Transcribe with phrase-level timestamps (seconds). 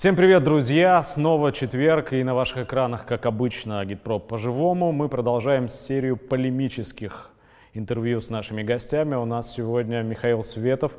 [0.00, 1.02] Всем привет, друзья!
[1.02, 4.92] Снова четверг, и на ваших экранах, как обычно, Агитпроп по-живому.
[4.92, 7.28] Мы продолжаем серию полемических
[7.74, 9.14] интервью с нашими гостями.
[9.16, 10.92] У нас сегодня Михаил Светов,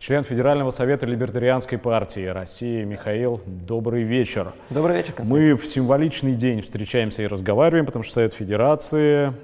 [0.00, 2.82] член Федерального совета Либертарианской партии России.
[2.82, 4.52] Михаил, добрый вечер.
[4.70, 5.50] Добрый вечер, Константин.
[5.50, 9.34] Мы в символичный день встречаемся и разговариваем, потому что Совет Федерации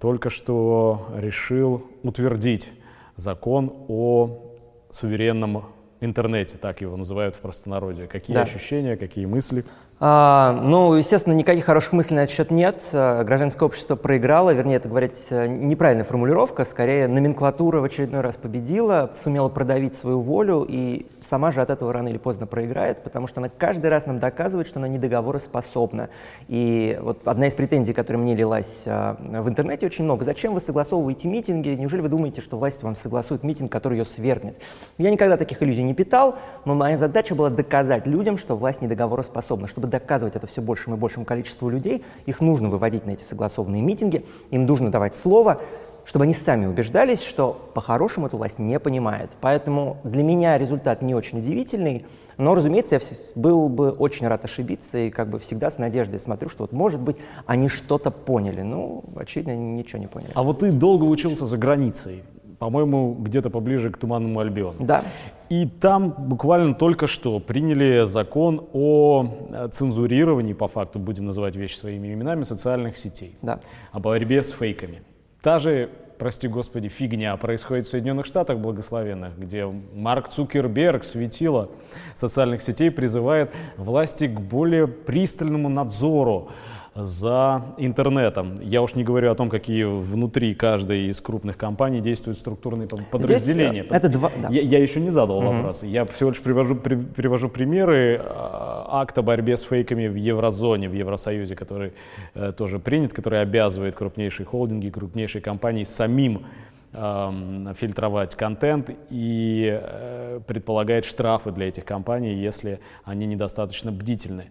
[0.00, 2.72] только что решил утвердить
[3.16, 4.54] закон о
[4.88, 5.64] суверенном
[6.04, 8.06] интернете, так его называют в простонародье.
[8.06, 8.42] Какие Да.
[8.42, 9.64] ощущения, какие мысли?
[10.00, 12.82] А, ну, естественно, никаких хороших мыслей на этот счет нет.
[12.92, 18.36] А, Гражданское общество проиграло, вернее, это говорить э, неправильная формулировка, скорее номенклатура в очередной раз
[18.36, 23.28] победила, сумела продавить свою волю и сама же от этого рано или поздно проиграет, потому
[23.28, 26.10] что она каждый раз нам доказывает, что она недоговороспособна.
[26.48, 30.24] И вот одна из претензий, которая мне лилась а, в интернете очень много.
[30.24, 31.68] Зачем вы согласовываете митинги?
[31.68, 34.60] Неужели вы думаете, что власть вам согласует митинг, который ее свергнет?
[34.98, 39.68] Я никогда таких иллюзий не питал, но моя задача была доказать людям, что власть недоговороспособна.
[39.68, 43.82] Чтобы доказывать это все большему и большему количеству людей, их нужно выводить на эти согласованные
[43.82, 45.60] митинги, им нужно давать слово,
[46.04, 49.30] чтобы они сами убеждались, что по-хорошему эту власть не понимает.
[49.40, 52.04] Поэтому для меня результат не очень удивительный,
[52.36, 53.00] но, разумеется, я
[53.34, 57.00] был бы очень рад ошибиться и как бы всегда с надеждой смотрю, что вот может
[57.00, 58.62] быть они что-то поняли.
[58.62, 60.32] Ну, очевидно, ничего не поняли.
[60.34, 62.22] А вот ты долго учился за границей,
[62.58, 64.76] по-моему, где-то поближе к Туманному Альбиону.
[64.80, 65.04] Да.
[65.50, 71.76] И там буквально только что приняли закон о э, цензурировании, по факту, будем называть вещи
[71.76, 73.36] своими именами, социальных сетей.
[73.42, 73.60] Да.
[73.92, 75.02] О борьбе с фейками.
[75.42, 81.68] Та же, прости господи, фигня происходит в Соединенных Штатах благословенных, где Марк Цукерберг, светило
[82.14, 86.48] социальных сетей, призывает власти к более пристальному надзору
[86.94, 88.54] за интернетом.
[88.62, 93.04] Я уж не говорю о том, какие внутри каждой из крупных компаний действуют структурные под-
[93.06, 93.82] подразделения.
[93.82, 94.48] Здесь, э, это два- да.
[94.48, 95.86] Я, я еще не задал вопросы.
[95.86, 100.88] Я всего лишь привожу, при- привожу примеры а, акта о борьбе с фейками в еврозоне,
[100.88, 101.92] в Евросоюзе, который
[102.34, 106.46] э, тоже принят, который обязывает крупнейшие холдинги, крупнейшие компании самим
[106.92, 114.44] ам, фильтровать контент и э, предполагает штрафы для этих компаний, если они недостаточно бдительны.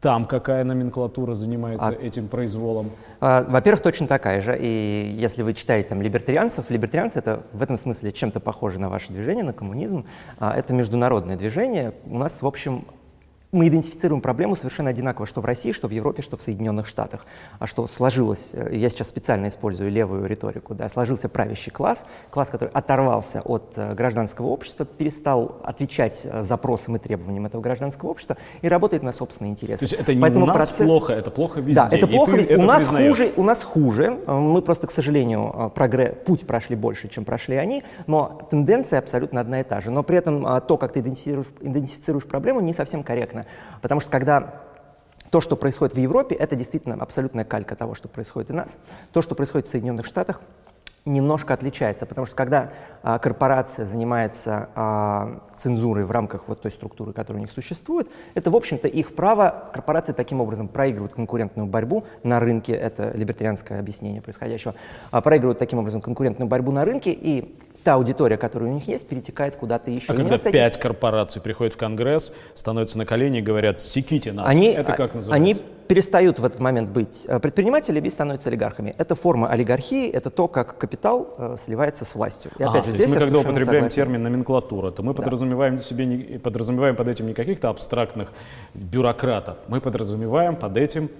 [0.00, 2.90] Там какая номенклатура занимается А- этим произволом?
[3.20, 4.56] А, Во-первых, точно такая же.
[4.56, 9.12] И если вы читаете там либертарианцев, либертарианцы это в этом смысле чем-то похоже на ваше
[9.12, 10.06] движение, на коммунизм.
[10.38, 11.94] А, Это международное движение.
[12.06, 12.86] У нас, в общем,
[13.50, 17.24] мы идентифицируем проблему совершенно одинаково, что в России, что в Европе, что в Соединенных Штатах.
[17.58, 22.50] А что сложилось, э, я сейчас специально использую левую риторику, да, сложился правящий класс, класс,
[22.50, 28.36] который оторвался от э, гражданского общества, перестал отвечать э, запросам и требованиям этого гражданского общества
[28.60, 29.78] и работает на собственные интересы.
[29.78, 31.74] То есть это не Поэтому у нас процесс- плохо, это плохо везде.
[31.74, 33.10] да, это и плохо, это у нас признаешь.
[33.10, 34.10] хуже, у нас хуже.
[34.26, 39.40] Мы просто, к сожалению, э, прогре- путь прошли больше, чем прошли они, но тенденция абсолютно
[39.40, 39.90] одна и та же.
[39.90, 43.37] Но при этом то, как ты идентифицируешь, идентифицируешь проблему, не совсем корректно.
[43.80, 44.54] Потому что когда
[45.30, 48.78] то, что происходит в Европе, это действительно абсолютная калька того, что происходит у нас.
[49.12, 50.40] То, что происходит в Соединенных Штатах,
[51.08, 52.70] немножко отличается, потому что когда
[53.02, 58.50] а, корпорация занимается а, цензурой в рамках вот той структуры, которая у них существует, это,
[58.50, 59.70] в общем-то, их право.
[59.72, 64.74] Корпорации таким образом проигрывают конкурентную борьбу на рынке, это либертарианское объяснение происходящего,
[65.10, 69.08] а, проигрывают таким образом конкурентную борьбу на рынке, и та аудитория, которая у них есть,
[69.08, 70.12] перетекает куда-то еще.
[70.12, 74.48] А И когда пять корпораций приходят в Конгресс, становятся на колени и говорят, секите нас.
[74.48, 75.32] Они, Это как а- называется?
[75.32, 75.54] они
[75.88, 78.94] перестают в этот момент быть э, предпринимателями и становятся олигархами.
[78.98, 82.50] Это форма олигархии, это то, как капитал э, сливается с властью.
[82.58, 83.94] И опять же, здесь мы когда употребляем согласен.
[83.96, 88.28] термин номенклатура, то мы подразумеваем, себе не, подразумеваем под этим не каких-то абстрактных
[88.74, 91.10] бюрократов, мы подразумеваем под этим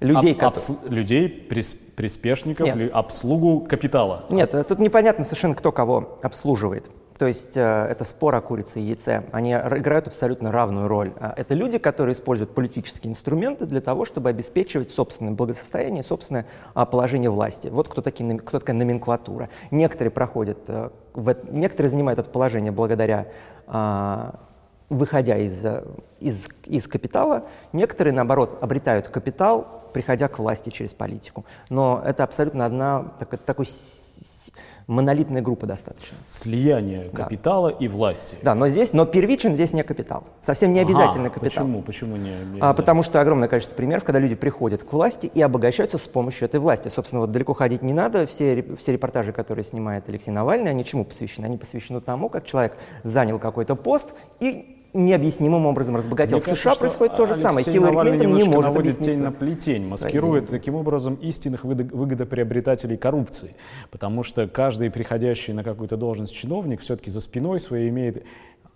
[0.00, 2.76] людей, об- обс- людей, прис- приспешников, Нет.
[2.76, 4.24] ли- обслугу капитала.
[4.30, 6.90] Нет, э, тут непонятно совершенно, кто кого обслуживает.
[7.18, 9.24] То есть э, это спор о курице и яйце.
[9.32, 11.12] Они играют абсолютно равную роль.
[11.18, 16.84] А Это люди, которые используют политические инструменты для того, чтобы обеспечивать собственное благосостояние, собственное а,
[16.84, 17.68] положение власти.
[17.68, 19.48] Вот кто, такие, кто такая номенклатура.
[19.70, 23.28] Некоторые проходят, э, в некоторые занимают это положение благодаря
[23.66, 24.40] а,
[24.88, 25.82] выходя из, э,
[26.20, 31.44] из, из капитала, некоторые, наоборот, обретают капитал, приходя к власти через политику.
[31.70, 33.66] Но это абсолютно одна так- такой
[34.86, 36.16] монолитная группа достаточно.
[36.28, 37.24] Слияние Да.
[37.24, 38.36] капитала и власти.
[38.42, 40.24] Да, но здесь, но первичен здесь не капитал.
[40.40, 41.64] Совсем не обязательно Ага, капитал.
[41.64, 41.82] Почему?
[41.82, 45.98] Почему не А, потому что огромное количество примеров, когда люди приходят к власти и обогащаются
[45.98, 46.86] с помощью этой власти.
[46.88, 48.28] Собственно, вот далеко ходить не надо.
[48.28, 51.46] Все, все репортажи, которые снимает Алексей Навальный, они чему посвящены?
[51.46, 56.38] Они посвящены тому, как человек занял какой-то пост и необъяснимым образом разбогател.
[56.38, 57.58] Мне в кажется, США происходит то же самое.
[57.58, 62.96] Алексей Хиллари Навальный Клинтон не может объяснить тень на плетень, маскирует таким образом истинных выгодоприобретателей
[62.96, 63.54] коррупции.
[63.90, 68.24] Потому что каждый приходящий на какую-то должность чиновник все-таки за спиной своей имеет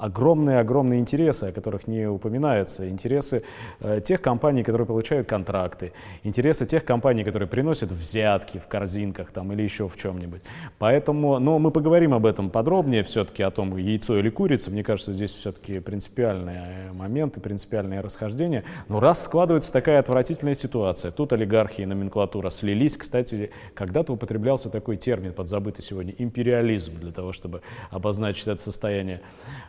[0.00, 2.88] огромные-огромные интересы, о которых не упоминается.
[2.88, 3.42] Интересы
[3.80, 5.92] э, тех компаний, которые получают контракты,
[6.24, 10.40] интересы тех компаний, которые приносят взятки в корзинках там, или еще в чем-нибудь.
[10.78, 14.70] Поэтому, но мы поговорим об этом подробнее, все-таки о том, яйцо или курица.
[14.70, 18.64] Мне кажется, здесь все-таки принципиальные моменты, принципиальные расхождения.
[18.88, 22.96] Но раз складывается такая отвратительная ситуация, тут олигархи и номенклатура слились.
[22.96, 27.60] Кстати, когда-то употреблялся такой термин, подзабытый сегодня, империализм, для того, чтобы
[27.90, 29.20] обозначить это состояние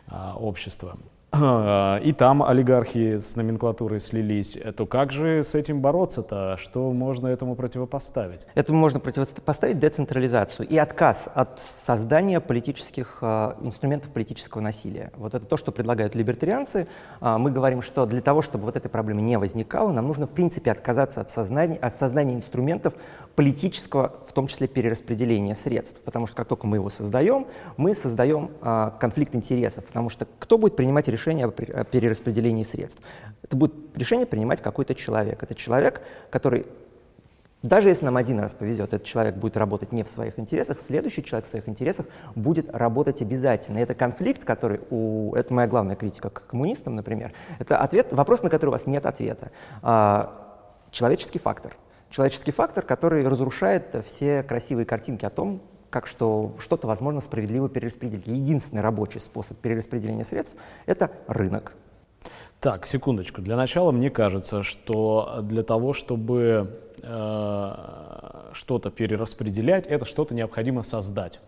[0.06, 0.98] а, общества.
[1.34, 6.58] И там олигархи с номенклатурой слились, то как же с этим бороться-то?
[6.58, 8.46] Что можно этому противопоставить?
[8.54, 15.10] Этому можно противопоставить децентрализацию и отказ от создания политических э, инструментов политического насилия.
[15.16, 16.86] Вот это то, что предлагают либертарианцы.
[17.22, 20.32] Э, мы говорим, что для того, чтобы вот этой проблемы не возникало, нам нужно в
[20.32, 22.92] принципе отказаться от создания, от создания инструментов
[23.36, 26.02] политического, в том числе перераспределения средств.
[26.04, 27.46] Потому что как только мы его создаем,
[27.78, 29.86] мы создаем э, конфликт интересов.
[29.86, 33.00] Потому что кто будет принимать решение решение о перераспределении средств.
[33.42, 35.42] Это будет решение принимать какой-то человек.
[35.42, 36.66] Это человек, который,
[37.62, 41.22] даже если нам один раз повезет, этот человек будет работать не в своих интересах, следующий
[41.22, 43.78] человек в своих интересах будет работать обязательно.
[43.78, 45.34] И это конфликт, который у...
[45.34, 47.32] Это моя главная критика к коммунистам, например.
[47.58, 49.50] Это ответ, вопрос, на который у вас нет ответа.
[49.82, 51.76] А, человеческий фактор.
[52.10, 55.62] Человеческий фактор, который разрушает все красивые картинки о том,
[55.92, 58.26] как что что-то возможно справедливо перераспределить.
[58.26, 60.56] Единственный рабочий способ перераспределения средств–
[60.86, 61.74] это рынок.
[62.60, 63.42] Так, секундочку.
[63.42, 67.74] Для начала мне кажется, что для того, чтобы э,
[68.54, 71.40] что-то перераспределять, это что-то необходимо создать.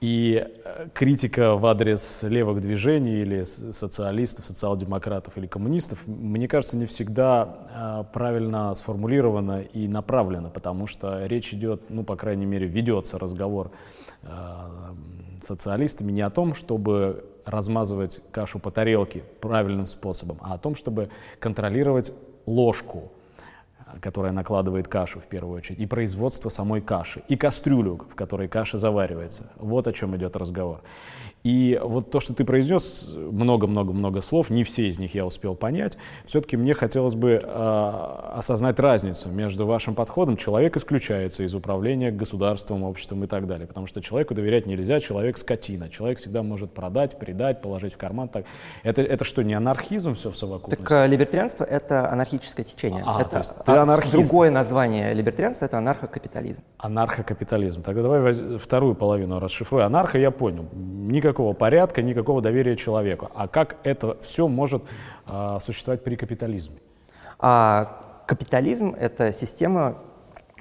[0.00, 6.86] И э, критика в адрес левых движений или социалистов, социал-демократов или коммунистов, мне кажется, не
[6.86, 13.18] всегда э, правильно сформулирована и направлена, потому что речь идет, ну, по крайней мере, ведется
[13.18, 13.72] разговор
[14.22, 14.28] э,
[15.42, 21.08] социалистами не о том, чтобы размазывать кашу по тарелке правильным способом, а о том, чтобы
[21.40, 22.12] контролировать
[22.46, 23.10] ложку,
[24.00, 28.78] которая накладывает кашу в первую очередь, и производство самой каши, и кастрюлю, в которой каша
[28.78, 29.50] заваривается.
[29.56, 30.80] Вот о чем идет разговор.
[31.44, 35.96] И вот то, что ты произнес, много-много-много слов, не все из них я успел понять,
[36.26, 40.36] все-таки мне хотелось бы э, осознать разницу между вашим подходом.
[40.36, 45.38] Человек исключается из управления государством, обществом и так далее, потому что человеку доверять нельзя, человек
[45.38, 45.88] скотина.
[45.88, 48.28] Человек всегда может продать, предать, положить в карман.
[48.28, 48.44] Так.
[48.82, 50.82] Это, это что, не анархизм все в совокупности?
[50.82, 53.02] Так э, либертарианство— это анархическое течение.
[53.06, 54.12] А, это, то есть ты анархист.
[54.12, 56.62] Другое название либертарианства— это анархокапитализм.
[56.78, 57.82] Анархокапитализм.
[57.82, 59.84] Тогда давай вторую половину расшифруй.
[59.84, 60.66] Анархо я понял.
[60.72, 63.30] Никак никакого порядка, никакого доверия человеку.
[63.34, 64.82] А как это все может
[65.26, 66.76] а, существовать при капитализме?
[67.38, 69.98] А, капитализм— это система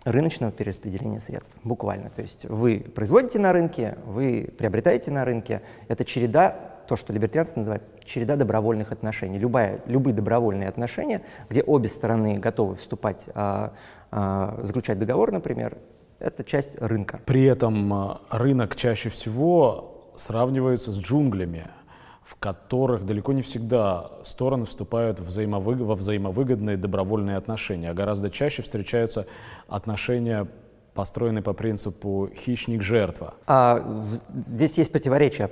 [0.04, 2.10] рыночного перераспределения средств, буквально.
[2.10, 5.62] То есть вы производите на рынке, вы приобретаете на рынке.
[5.88, 6.56] Это череда,
[6.88, 9.38] то, что либертарианцы называют череда добровольных отношений.
[9.38, 13.74] Любая, любые добровольные отношения, где обе стороны готовы вступать, а,
[14.12, 15.78] а, заключать договор, например,
[16.20, 17.20] это часть рынка.
[17.26, 21.68] При этом а, рынок чаще всего сравнивается с джунглями,
[22.24, 25.80] в которых далеко не всегда стороны вступают взаимовыг...
[25.80, 29.28] во взаимовыгодные добровольные отношения, а гораздо чаще встречаются
[29.68, 30.48] отношения,
[30.94, 33.36] построенные по принципу хищник-жертва.
[33.46, 34.04] А,
[34.44, 35.50] здесь есть противоречие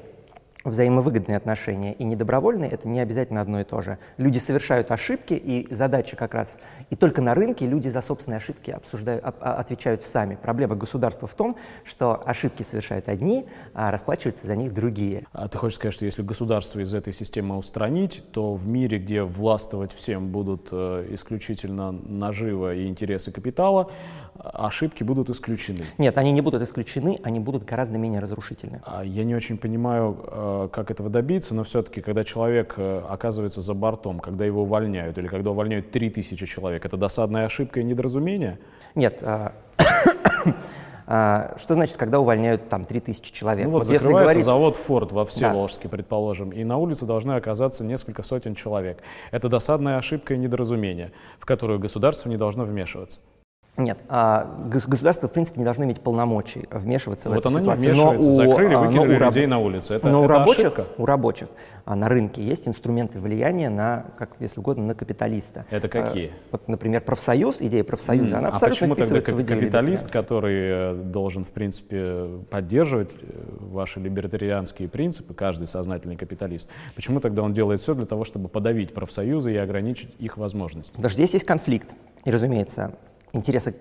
[0.65, 3.97] взаимовыгодные отношения и недобровольные— это не обязательно одно и то же.
[4.17, 6.59] Люди совершают ошибки, и задача как раз...
[6.89, 10.35] И только на рынке люди за собственные ошибки обсуждают, а, отвечают сами.
[10.35, 15.25] Проблема государства в том, что ошибки совершают одни, а расплачиваются за них другие.
[15.31, 19.23] А ты хочешь сказать, что если государство из этой системы устранить, то в мире, где
[19.23, 23.89] властвовать всем будут э, исключительно наживы и интересы капитала,
[24.35, 25.83] ошибки будут исключены?
[25.97, 28.81] Нет, они не будут исключены, они будут гораздо менее разрушительны.
[28.85, 33.61] А я не очень понимаю, Э, как этого добиться, но все-таки, когда человек э, оказывается
[33.61, 38.59] за бортом, когда его увольняют или когда увольняют 3000 человек, это досадная ошибка и недоразумение?
[38.95, 39.21] Нет.
[39.23, 39.53] А,
[41.07, 43.65] а, что значит, когда увольняют там 3000 человек?
[43.65, 44.45] Ну вот, вот закрывается говорить...
[44.45, 45.89] завод Ford во Всеволожске, да.
[45.89, 48.99] предположим, и на улице должны оказаться несколько сотен человек.
[49.31, 53.19] Это досадная ошибка и недоразумение, в которую государство не должно вмешиваться.
[53.77, 57.93] Нет, а государство, в принципе, не должно иметь полномочий вмешиваться вот в эту оно ситуацию.
[57.93, 59.93] не вмешивается, но закрыли, а, выкинули но у людей на улицу.
[59.93, 60.85] Это, но это у рабочих, ошибка?
[60.97, 61.47] у рабочих
[61.85, 65.65] а на рынке есть инструменты влияния на, как если угодно, на капиталиста.
[65.69, 66.27] Это какие?
[66.27, 68.39] А, вот, например, профсоюз, идея профсоюза, mm.
[68.39, 73.25] она абсолютно а почему тогда капиталист, который э, должен, в принципе, поддерживать э,
[73.59, 78.93] ваши либертарианские принципы, каждый сознательный капиталист, почему тогда он делает все для того, чтобы подавить
[78.93, 80.97] профсоюзы и ограничить их возможности?
[80.97, 81.93] Что здесь есть конфликт.
[82.23, 82.95] И, разумеется,
[83.33, 83.75] интересы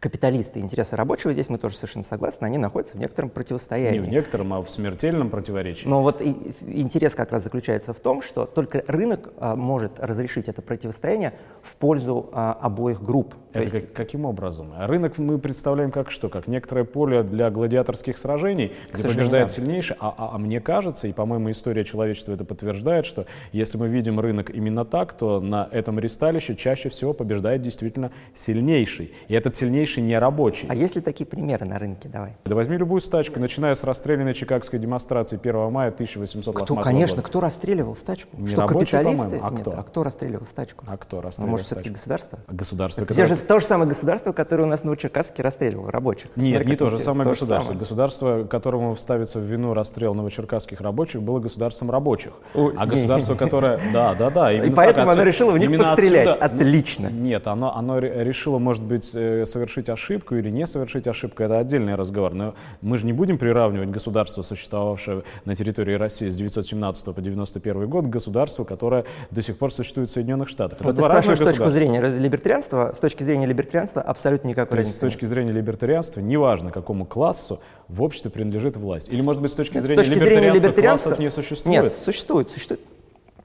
[0.00, 3.98] капиталисты и интересы рабочего, здесь мы тоже совершенно согласны, они находятся в некотором противостоянии.
[3.98, 5.86] Не в некотором, а в смертельном противоречии.
[5.86, 10.62] Но вот интерес как раз заключается в том, что только рынок а, может разрешить это
[10.62, 13.34] противостояние в пользу а, обоих групп.
[13.52, 13.86] Это есть...
[13.86, 14.72] как, каким образом?
[14.76, 16.28] А рынок мы представляем как что?
[16.28, 19.54] Как некоторое поле для гладиаторских сражений, где побеждает да.
[19.54, 19.96] сильнейший.
[19.98, 24.20] А, а, а мне кажется, и, по-моему, история человечества это подтверждает, что если мы видим
[24.20, 29.12] рынок именно так, то на этом ристалище чаще всего побеждает действительно сильнейший.
[29.26, 30.66] И этот сильнейший не рабочий.
[30.68, 32.08] А есть ли такие примеры на рынке?
[32.08, 32.36] Давай.
[32.44, 37.28] Да возьми любую стачку, начиная с расстрелянной чикагской демонстрации 1 мая 1800 Кто, конечно, года.
[37.28, 38.36] кто расстреливал стачку?
[38.36, 39.40] Не что, рабочий, капиталисты?
[39.42, 39.70] А кто?
[39.70, 40.84] Нет, а кто расстреливал стачку?
[40.86, 42.38] А кто расстреливал ну, может, все-таки государство?
[42.48, 43.02] Государство.
[43.02, 43.34] Это которое...
[43.34, 46.30] же то же самое государство, которое у нас в Новочеркасске расстреливало рабочих.
[46.36, 47.68] Нет, Смотри, не то же самое то государство.
[47.68, 47.80] Самое.
[47.80, 52.32] Государство, которому вставится в вину расстрел новочеркасских рабочих, было государством рабочих.
[52.54, 53.80] О, а государство, которое...
[53.92, 54.52] Да, да, да.
[54.52, 56.36] И поэтому оно решило в них пострелять.
[56.36, 57.08] Отлично.
[57.08, 59.44] Нет, оно, решило, может быть, э,
[59.78, 61.42] совершить ошибку или не совершить ошибку.
[61.42, 62.34] Это отдельный разговор.
[62.34, 67.88] Но мы же не будем приравнивать государство, существовавшее на территории России с 917 по 91
[67.88, 70.78] год, к государству, которое до сих пор существует в Соединенных Штатах.
[70.80, 72.92] Вот ты спрашиваешь точку зрения либертарианства.
[72.92, 74.98] С точки зрения либертарианства абсолютно никакой разницы.
[74.98, 79.08] С точки зрения либертарианства, неважно, какому классу в обществе принадлежит власть.
[79.08, 81.82] Или, может быть, с точки зрения, с точки либертарианства, зрения либертарианства классов не существует?
[81.82, 82.50] Нет, существует.
[82.50, 82.80] Существует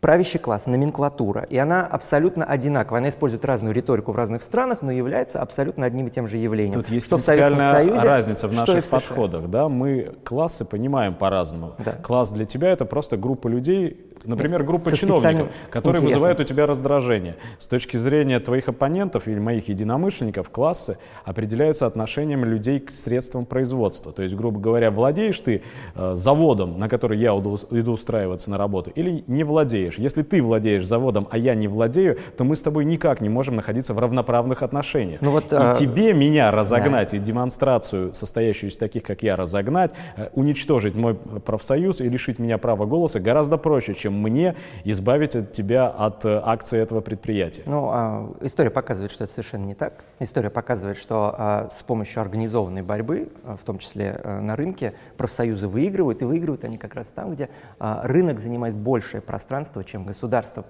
[0.04, 3.00] правящий класс, номенклатура, и она абсолютно одинаковая.
[3.00, 6.74] Она использует разную риторику в разных странах, но является абсолютно одним и тем же явлением.
[6.74, 9.50] Тут есть что в Советском Союзе, разница в наших в подходах.
[9.50, 9.70] Да?
[9.70, 11.76] Мы классы понимаем по-разному.
[11.80, 11.94] Да.
[11.94, 16.14] Класс для тебя это просто группа людей, например, группа Со чиновников, которые интересом.
[16.14, 17.36] вызывают у тебя раздражение.
[17.60, 24.12] С точки зрения твоих оппонентов или моих единомышленников, классы определяются отношением людей к средствам производства.
[24.12, 25.64] То есть, грубо говоря, владеешь ты
[25.96, 29.96] э, заводом, на который я иду устраиваться на работу, или не владеешь владеешь.
[29.98, 33.56] Если ты владеешь заводом, а я не владею, то мы с тобой никак не можем
[33.56, 35.22] находиться в равноправных отношениях.
[35.22, 35.76] Ну вот, и а...
[35.76, 37.18] тебе меня разогнать да.
[37.18, 42.58] и демонстрацию, состоящую из таких, как я, разогнать, э, уничтожить мой профсоюз и лишить меня
[42.58, 47.64] права голоса гораздо проще, чем мне избавить от тебя от э, акции этого предприятия.
[47.66, 50.04] Ну, а, история показывает, что это совершенно не так.
[50.20, 54.94] История показывает, что а, с помощью организованной борьбы, а, в том числе а, на рынке,
[55.18, 60.64] профсоюзы выигрывают, и выигрывают они как раз там, где рынок занимает большее пространство, чем государство.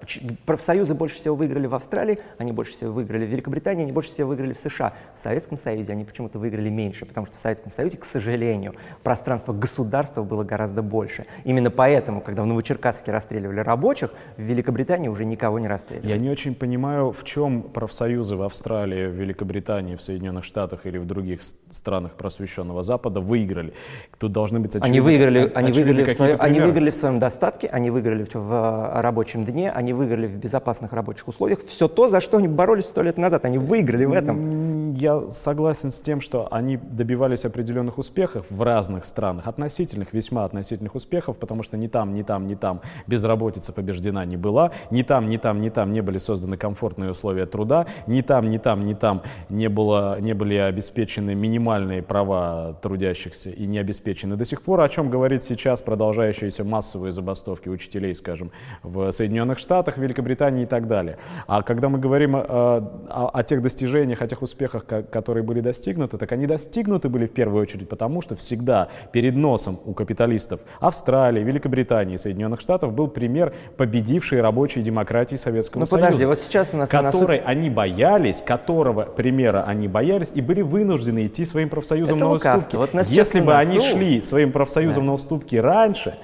[0.46, 4.28] Профсоюзы больше всего выиграли в Австралии, они больше всего выиграли в Великобритании, они больше всего
[4.28, 4.92] выиграли в США.
[5.14, 9.52] В Советском Союзе они почему-то выиграли меньше, потому что в Советском Союзе, к сожалению, пространство
[9.52, 11.26] государства было гораздо больше.
[11.44, 16.10] Именно поэтому, когда в Новочеркасске расстреливали рабочих, в Великобритании уже никого не расстреливали.
[16.10, 20.98] Я не очень понимаю, в чем профсоюзы в Австралии, в Великобритании, в Соединенных Штатах или
[20.98, 21.40] в других
[21.70, 23.72] странах просвещенного Запада выиграли.
[24.18, 27.68] Тут должны быть очевидны, они выиграли, они выиграли, в своем, они выиграли в своем достатке,
[27.68, 31.60] они выиграли в, в рабочем дне, они выиграли в безопасных рабочих условиях.
[31.66, 34.92] Все то, за что они боролись сто лет назад, они выиграли в этом.
[34.94, 40.94] Я согласен с тем, что они добивались определенных успехов в разных странах, относительных, весьма относительных
[40.94, 42.80] успехов, потому что ни там, ни там, ни там
[43.14, 47.46] безработица побеждена не была, ни там, ни там, ни там не были созданы комфортные условия
[47.46, 53.50] труда, ни там, ни там, ни там не, было, не были обеспечены минимальные права трудящихся
[53.50, 58.50] и не обеспечены до сих пор, о чем говорит сейчас продолжающиеся массовые забастовки учителей, скажем,
[58.82, 61.18] в Соединенных Штатах, Великобритании и так далее.
[61.46, 66.18] А когда мы говорим о, о, о тех достижениях, о тех успехах, которые были достигнуты,
[66.18, 71.44] так они достигнуты были в первую очередь потому, что всегда перед носом у капиталистов Австралии,
[71.44, 76.06] Великобритании, Соединенных Штатов был пример победившей рабочей демократии Советского ну, Союза.
[76.06, 77.48] подожди, вот сейчас у нас которой носу...
[77.48, 82.76] они боялись, которого примера они боялись и были вынуждены идти своим профсоюзом Это на уступки.
[82.76, 85.06] Вот Если бы они шли своим профсоюзом да.
[85.08, 86.14] на уступки раньше,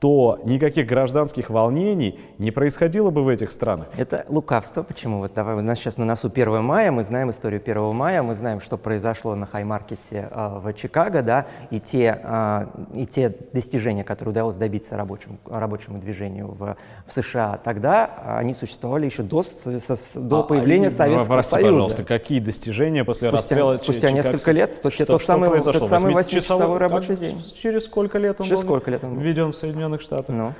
[0.00, 3.88] то никаких гражданских волнений не происходило бы в этих странах.
[3.96, 4.82] Это лукавство.
[4.82, 5.18] Почему?
[5.18, 8.34] Вот давай, у нас сейчас на носу 1 мая, мы знаем историю 1 мая, мы
[8.34, 14.04] знаем, что произошло на хай-маркете э, в Чикаго, да, и те, э, и те достижения,
[14.04, 16.76] которые удалось добиться рабочему, рабочему движению в,
[17.06, 21.72] в США тогда, они существовали еще до, со, до а, появления а, Советского прости, Союза.
[21.72, 25.88] пожалуйста, какие достижения после спустя, расстрела Спустя несколько лет, то, что, тот, что самый, тот
[25.88, 27.42] самый 8-часовой рабочий день.
[27.60, 29.22] Через сколько лет он Через был сколько лет он был?
[29.22, 30.36] введен в Соединенные Соединенных Штатах.
[30.36, 30.54] Ну.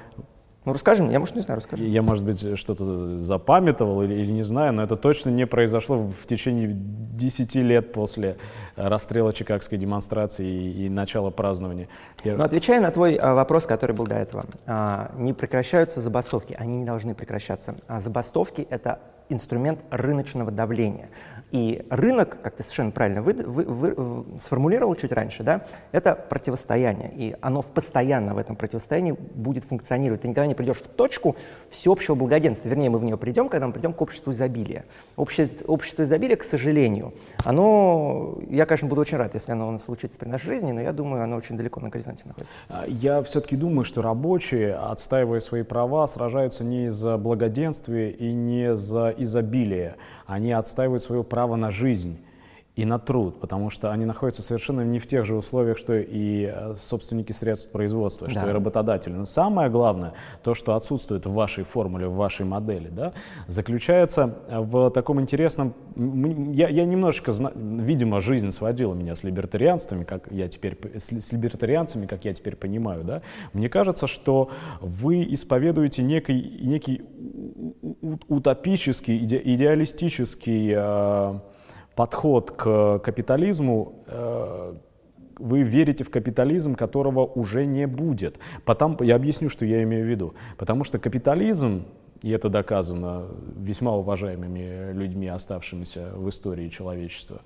[0.65, 1.85] Ну, расскажи мне, я, может, не знаю, расскажи.
[1.85, 6.27] Я, может быть, что-то запамятовал или, или не знаю, но это точно не произошло в
[6.27, 8.37] течение 10 лет после
[8.77, 11.89] расстрела Чикагской демонстрации и, и начала празднования.
[12.23, 12.37] Я...
[12.37, 16.79] Ну, отвечая на твой а, вопрос, который был до этого, а, не прекращаются забастовки, они
[16.79, 17.77] не должны прекращаться.
[17.87, 21.09] А забастовки— это инструмент рыночного давления.
[21.51, 27.11] И рынок, как ты совершенно правильно вы, вы, вы, сформулировал чуть раньше, да, это противостояние.
[27.15, 30.23] И оно в постоянно в этом противостоянии будет функционировать.
[30.23, 31.37] Ты никогда не придешь в точку
[31.71, 32.71] всеобщего благоденствия.
[32.71, 34.85] Вернее, мы в нее придем, когда мы придем к обществу изобилия.
[35.17, 39.85] Общество, общество изобилия, к сожалению, оно, я, конечно, буду очень рад, если оно у нас
[39.85, 42.59] случится при нашей жизни, но я думаю, оно очень далеко на горизонте находится.
[42.69, 48.77] А, я все-таки думаю, что рабочие, отстаивая свои права, сражаются не за благоденствие и не
[48.77, 49.97] за изобилие.
[50.27, 52.19] Они отстаивают свое право на жизнь
[52.79, 56.45] и на труд, потому что они находятся совершенно не в тех же условиях, что и
[56.55, 58.33] э, собственники средств производства, да.
[58.33, 59.15] что и работодатели.
[59.15, 60.13] Но самое главное,
[60.45, 63.15] то, что отсутствует в вашей формуле, в вашей модели, да,
[63.49, 65.75] заключается в таком интересном...
[65.97, 72.07] Я, я немножечко, видимо, жизнь сводила меня с либертарианствами, как я теперь, с, с либертарианцами,
[72.07, 73.23] как я теперь понимаю, да.
[73.55, 77.03] Мне кажется, что вы исповедуете некий, некий
[78.29, 81.39] утопический, иде, идеалистический э,
[81.99, 84.75] подход к капитализму, э,
[85.41, 88.39] вы верите в капитализм, которого уже не будет.
[88.65, 90.35] Потом, я объясню, что я имею в виду.
[90.57, 91.83] Потому что капитализм,
[92.23, 93.27] и это доказано
[93.57, 97.41] весьма уважаемыми людьми, оставшимися в истории человечества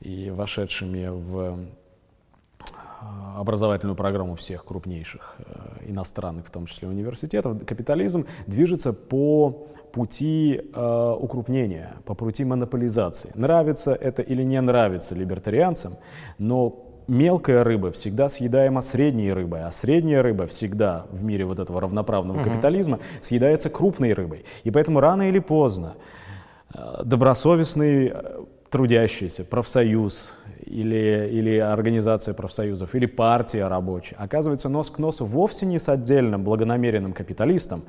[0.00, 1.58] и вошедшими в
[3.36, 11.16] образовательную программу всех крупнейших э, иностранных, в том числе университетов, капитализм движется по пути э,
[11.18, 13.30] укрупнения, по пути монополизации.
[13.34, 15.96] Нравится это или не нравится либертарианцам,
[16.38, 21.80] но мелкая рыба всегда съедаема средней рыбой, а средняя рыба всегда в мире вот этого
[21.80, 22.48] равноправного угу.
[22.48, 24.44] капитализма съедается крупной рыбой.
[24.64, 25.94] И поэтому рано или поздно
[26.72, 28.40] э, добросовестный э,
[28.70, 30.38] трудящийся, профсоюз
[30.70, 36.44] или, или организация профсоюзов, или партия рабочая оказывается нос к носу вовсе не с отдельным
[36.44, 37.82] благонамеренным капиталистом,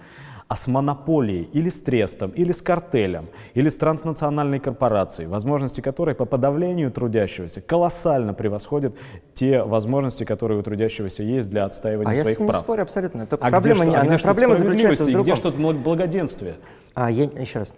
[0.48, 6.14] а с монополией или с трестом, или с картелем, или с транснациональной корпорацией, возможности которой
[6.14, 8.94] по подавлению трудящегося колоссально превосходят
[9.34, 12.58] те возможности, которые у трудящегося есть для отстаивания а своих я прав.
[12.58, 13.22] не спорю абсолютно.
[13.22, 15.24] Это а проблема, где, не, а где проблема заключается в другом.
[15.24, 16.56] где что-то благоденствие?
[16.96, 17.74] А, я, еще раз.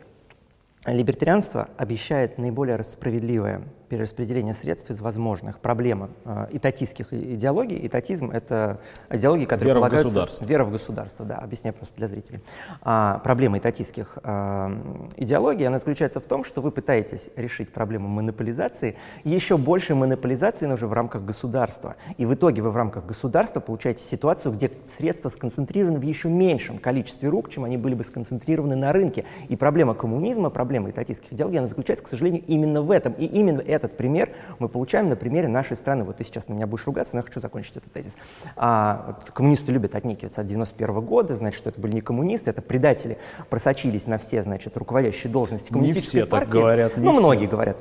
[0.88, 3.62] Либертарианство обещает наиболее справедливое
[3.93, 5.59] перераспределение средств из возможных.
[5.59, 7.79] Проблема э, итатистских идеологий.
[7.85, 8.79] Итатизм— это
[9.12, 10.07] идеологии, которые вера полагаются...
[10.07, 10.45] В государство.
[10.45, 11.25] Вера в государство.
[11.27, 12.39] да, объясняю просто для зрителей.
[12.82, 14.75] А, проблема итатистских э,
[15.17, 20.73] идеологий, она заключается в том, что вы пытаетесь решить проблему монополизации, еще больше монополизации, но
[20.73, 21.95] уже в рамках государства.
[22.17, 26.79] И в итоге вы в рамках государства получаете ситуацию, где средства сконцентрированы в еще меньшем
[26.79, 29.25] количестве рук, чем они были бы сконцентрированы на рынке.
[29.49, 33.13] И проблема коммунизма, проблема итатистских идеологий, она заключается, к сожалению, именно в этом.
[33.13, 36.04] И именно это этот пример мы получаем на примере нашей страны.
[36.04, 38.17] Вот ты сейчас на меня будешь ругаться, но я хочу закончить этот тезис.
[38.56, 42.62] А, вот коммунисты любят отнекиваться от 91 года, значит, что это были не коммунисты, это
[42.62, 43.17] предатели
[43.50, 46.46] просочились на все, значит, руководящие должности коммунистической не все партии.
[46.46, 47.22] Так говорят, ну, все.
[47.22, 47.78] многие говорят.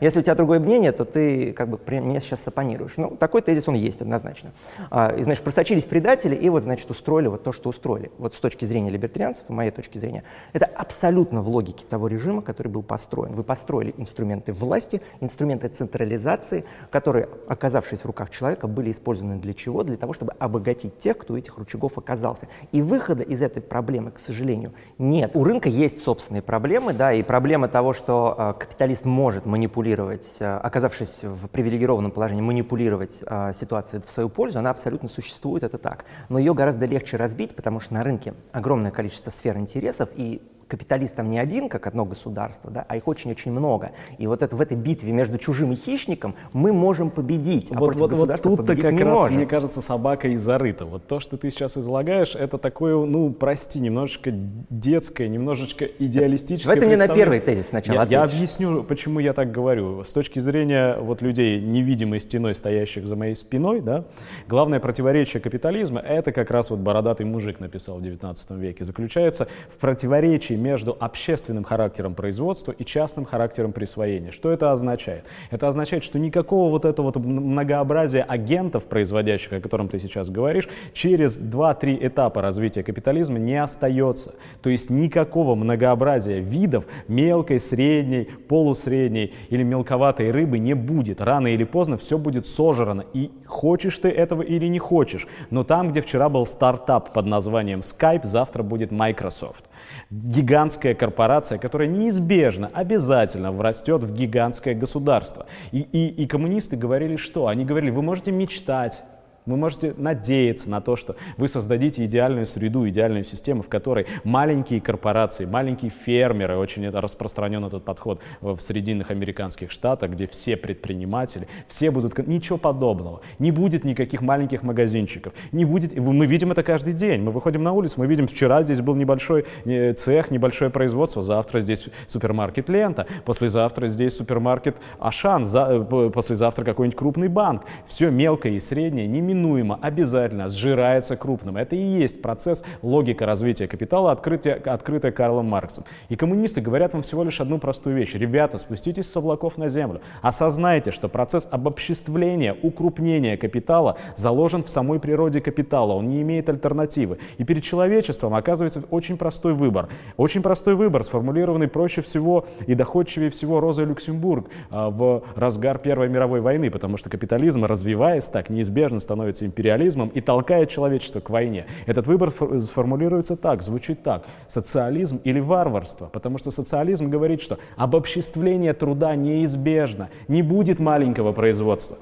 [0.00, 2.94] Если у тебя другое мнение, то ты как бы мне сейчас оппонируешь.
[2.96, 4.52] Ну, такой тезис он есть однозначно.
[4.90, 8.12] А, и, значит, просочились предатели и вот, значит, устроили вот то, что устроили.
[8.18, 12.42] Вот с точки зрения либертарианцев, и моей точки зрения, это абсолютно в логике того режима,
[12.42, 13.34] который был построен.
[13.34, 19.82] Вы построили инструменты власти, инструменты централизации, которые, оказавшись в руках человека, были использованы для чего?
[19.82, 22.46] Для того, чтобы обогатить тех, кто у этих рычагов оказался.
[22.70, 25.32] И выхода из этой проблемы, к сожалению, нет.
[25.34, 30.36] У рынка есть собственные проблемы, да, и проблема того, что э, капиталист может манипулировать манипулировать,
[30.40, 35.78] э, оказавшись в привилегированном положении, манипулировать а, ситуацией в свою пользу, она абсолютно существует, это
[35.78, 36.04] так.
[36.28, 41.30] Но ее гораздо легче разбить, потому что на рынке огромное количество сфер интересов, и капиталистам
[41.30, 43.90] не один, как одно государство, да, а их очень-очень много.
[44.18, 47.96] И вот это, в этой битве между чужим и хищником мы можем победить, а вот,
[47.96, 49.36] против вот, вот тут-то как не раз, можем.
[49.36, 50.84] мне кажется, собака и зарыта.
[50.84, 56.76] Вот то, что ты сейчас излагаешь, это такое, ну, прости, немножечко детское, немножечко идеалистическое.
[56.76, 60.04] Это мне на первый тезис сначала я, я объясню, почему я так говорю.
[60.04, 64.04] С точки зрения вот людей, невидимой стеной, стоящих за моей спиной, да,
[64.48, 69.78] главное противоречие капитализма, это как раз вот бородатый мужик написал в 19 веке, заключается в
[69.78, 74.30] противоречии между общественным характером производства и частным характером присвоения.
[74.30, 75.24] Что это означает?
[75.50, 80.68] Это означает, что никакого вот этого вот многообразия агентов, производящих, о котором ты сейчас говоришь,
[80.92, 84.34] через 2-3 этапа развития капитализма не остается.
[84.62, 91.20] То есть никакого многообразия видов мелкой, средней, полусредней или мелковатой рыбы не будет.
[91.20, 93.04] Рано или поздно все будет сожрано.
[93.12, 95.26] И хочешь ты этого или не хочешь.
[95.50, 99.67] Но там, где вчера был стартап под названием Skype, завтра будет Microsoft
[100.10, 105.46] гигантская корпорация, которая неизбежно, обязательно врастет в гигантское государство.
[105.72, 107.46] И, и, и коммунисты говорили что?
[107.46, 109.02] Они говорили, вы можете мечтать,
[109.48, 114.80] Вы можете надеяться на то, что вы создадите идеальную среду, идеальную систему, в которой маленькие
[114.80, 121.90] корпорации, маленькие фермеры, очень распространен этот подход в срединных американских штатах, где все предприниматели, все
[121.90, 122.18] будут...
[122.28, 123.20] Ничего подобного.
[123.38, 125.32] Не будет никаких маленьких магазинчиков.
[125.52, 125.96] Не будет...
[125.96, 127.22] Мы видим это каждый день.
[127.22, 131.60] Мы выходим на улицу, мы видим, вчера здесь был небольшой э, цех, небольшое производство, завтра
[131.60, 135.86] здесь супермаркет «Лента», послезавтра здесь супермаркет «Ашан», за...
[135.90, 137.62] Э, послезавтра какой-нибудь крупный банк.
[137.86, 139.06] Все мелкое и среднее
[139.38, 141.56] неминуемо, обязательно сжирается крупным.
[141.56, 145.84] Это и есть процесс, логика развития капитала, открытие, открытая Карлом Марксом.
[146.08, 148.14] И коммунисты говорят вам всего лишь одну простую вещь.
[148.14, 150.00] Ребята, спуститесь с облаков на землю.
[150.22, 155.92] Осознайте, что процесс обобществления, укрупнения капитала заложен в самой природе капитала.
[155.92, 157.18] Он не имеет альтернативы.
[157.38, 159.88] И перед человечеством оказывается очень простой выбор.
[160.16, 166.08] Очень простой выбор, сформулированный проще всего и доходчивее всего Розой Люксембург а, в разгар Первой
[166.08, 171.66] мировой войны, потому что капитализм, развиваясь так, неизбежно становится империализмом и толкает человечество к войне.
[171.86, 174.24] Этот выбор сформулируется так, звучит так.
[174.48, 176.06] Социализм или варварство?
[176.06, 181.96] Потому что социализм говорит, что обобществление труда неизбежно, не будет маленького производства.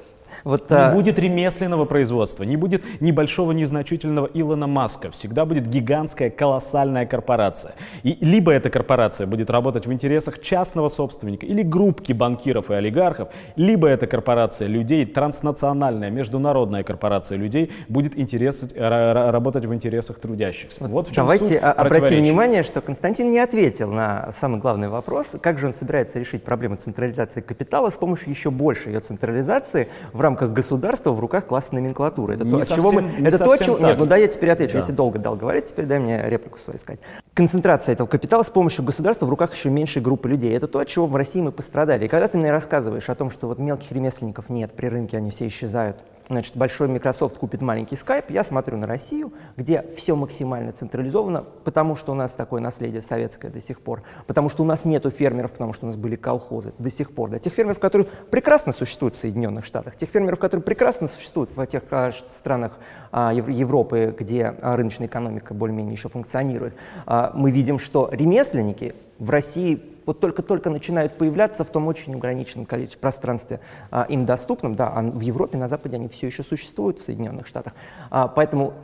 [0.44, 0.92] Вот, не а...
[0.92, 5.10] будет ремесленного производства, не будет небольшого незначительного Илона Маска.
[5.10, 7.74] Всегда будет гигантская колоссальная корпорация.
[8.02, 13.28] И либо эта корпорация будет работать в интересах частного собственника или группки банкиров и олигархов,
[13.56, 20.80] либо эта корпорация людей, транснациональная, международная корпорация людей, будет интерес, работать в интересах трудящихся.
[20.80, 25.36] Вот, вот в чем Давайте обратим внимание, что Константин не ответил на самый главный вопрос,
[25.40, 30.20] как же он собирается решить проблему централизации капитала с помощью еще большей ее централизации в
[30.20, 32.35] рамках государства в руках класса номенклатуры.
[32.35, 33.02] Это не то, совсем, чего мы...
[33.24, 33.79] Это то, чего...
[33.79, 34.72] Нет, ну да, я теперь отвечу.
[34.72, 34.79] Да.
[34.81, 36.98] Я тебе долго дал говорить, теперь дай мне реплику свою искать.
[37.35, 40.57] Концентрация этого капитала с помощью государства в руках еще меньшей группы людей.
[40.57, 42.07] Это то, от чего в России мы пострадали.
[42.07, 45.31] И когда ты мне рассказываешь о том, что вот мелких ремесленников нет, при рынке они
[45.31, 50.72] все исчезают, значит, большой Microsoft купит маленький Skype, я смотрю на Россию, где все максимально
[50.72, 54.84] централизовано, потому что у нас такое наследие советское до сих пор, потому что у нас
[54.84, 58.08] нету фермеров, потому что у нас были колхозы до сих пор, да, тех фермеров, которые
[58.30, 62.78] прекрасно существуют в Соединенных Штатах, тех фермеров, которые прекрасно существуют в тех а, странах
[63.12, 66.74] а, Европы, где а, рыночная экономика более-менее еще функционирует,
[67.06, 72.64] а, мы видим, что ремесленники в России вот только-только начинают появляться в том очень ограниченном
[72.64, 74.77] количестве пространстве а, им доступном.
[74.77, 77.75] Да, а в Европе, на Западе они все еще существуют, в Соединенных Штатах.
[78.11, 78.75] А, поэтому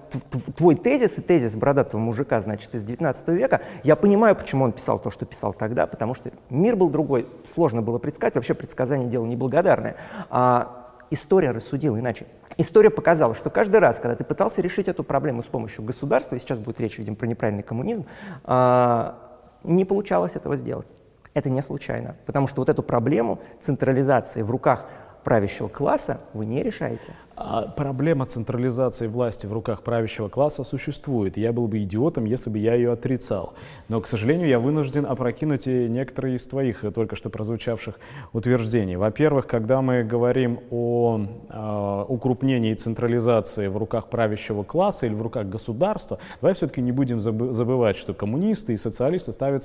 [0.56, 4.98] твой тезис и тезис бородатого мужика, значит, из 19 века, я понимаю, почему он писал
[4.98, 9.24] то, что писал тогда, потому что мир был другой, сложно было предсказать, вообще предсказание дело
[9.24, 9.96] неблагодарное.
[10.28, 12.26] А, история рассудила иначе.
[12.58, 16.38] История показала, что каждый раз, когда ты пытался решить эту проблему с помощью государства, и
[16.40, 18.06] сейчас будет речь, видимо, про неправильный коммунизм,
[18.44, 19.18] а,
[19.62, 20.86] не получалось этого сделать.
[21.34, 24.86] Это не случайно, потому что вот эту проблему централизации в руках
[25.24, 27.14] правящего класса вы не решаете.
[27.34, 31.36] А проблема централизации власти в руках правящего класса существует.
[31.36, 33.54] Я был бы идиотом, если бы я ее отрицал.
[33.88, 37.98] Но, к сожалению, я вынужден опрокинуть и некоторые из твоих только что прозвучавших
[38.32, 38.96] утверждений.
[38.96, 45.22] Во-первых, когда мы говорим о э, укрупнении и централизации в руках правящего класса или в
[45.22, 49.62] руках государства, давай все-таки не будем забывать, что коммунисты и социалисты ставят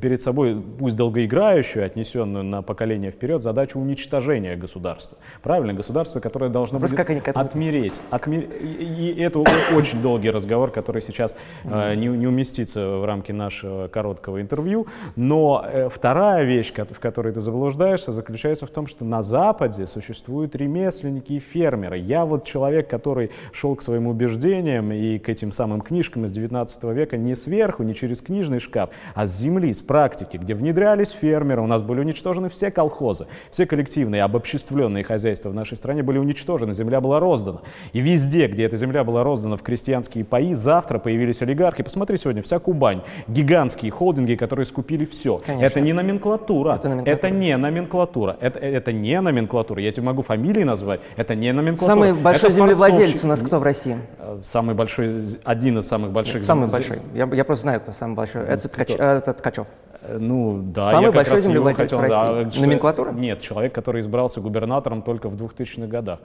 [0.00, 5.18] перед собой, пусть долгоиграющую, отнесенную на поколение вперед, задачу уничтожения государства.
[5.42, 7.44] Правильно, государство, которое должно быть как они к этому...
[7.44, 8.00] Отмереть.
[8.10, 8.42] Отмер...
[8.60, 9.40] И, это
[9.76, 14.86] очень долгий разговор, который сейчас э, не, не уместится в рамки нашего короткого интервью.
[15.14, 20.56] Но э, вторая вещь, в которой ты заблуждаешься, заключается в том, что на Западе существуют
[20.56, 21.98] ремесленники и фермеры.
[21.98, 26.82] Я вот человек, который шел к своим убеждениям и к этим самым книжкам из 19
[26.84, 31.62] века не сверху, не через книжный шкаф, а с земли, с практики, где внедрялись фермеры,
[31.62, 36.72] у нас были уничтожены все колхозы, все коллективные, обобществленные хозяйства в нашей стране были уничтожены,
[36.86, 37.60] земля была роздана.
[37.92, 41.82] И везде, где эта земля была роздана в крестьянские паи, завтра появились олигархи.
[41.82, 45.38] Посмотри сегодня, вся Кубань, гигантские холдинги, которые скупили все.
[45.44, 45.66] Конечно.
[45.66, 46.74] Это не номенклатура.
[46.74, 47.14] Это, номенклатура.
[47.14, 48.36] это не номенклатура.
[48.40, 49.82] Это, это не номенклатура.
[49.82, 51.00] Я тебе могу фамилии назвать.
[51.16, 51.88] Это не номенклатура.
[51.88, 53.96] Самый большой это землевладелец у нас кто в России?
[54.18, 56.34] Э, самый большой, один из самых больших.
[56.34, 56.98] Нет, самый большой.
[57.14, 58.42] Я, я просто знаю, кто самый большой.
[58.42, 59.68] Это, Ткач, это Ткачев.
[60.02, 60.90] Э, ну, да.
[60.90, 62.60] Самый большой землевладелец хотел, в России.
[62.60, 63.12] Да, Номенклатура?
[63.12, 66.20] Нет, человек, который избрался губернатором только в 2000-х годах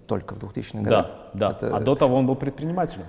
[0.00, 1.06] только в 2000-х годах.
[1.34, 1.56] Да, да.
[1.56, 1.76] Это...
[1.76, 3.06] А до того он был предпринимателем.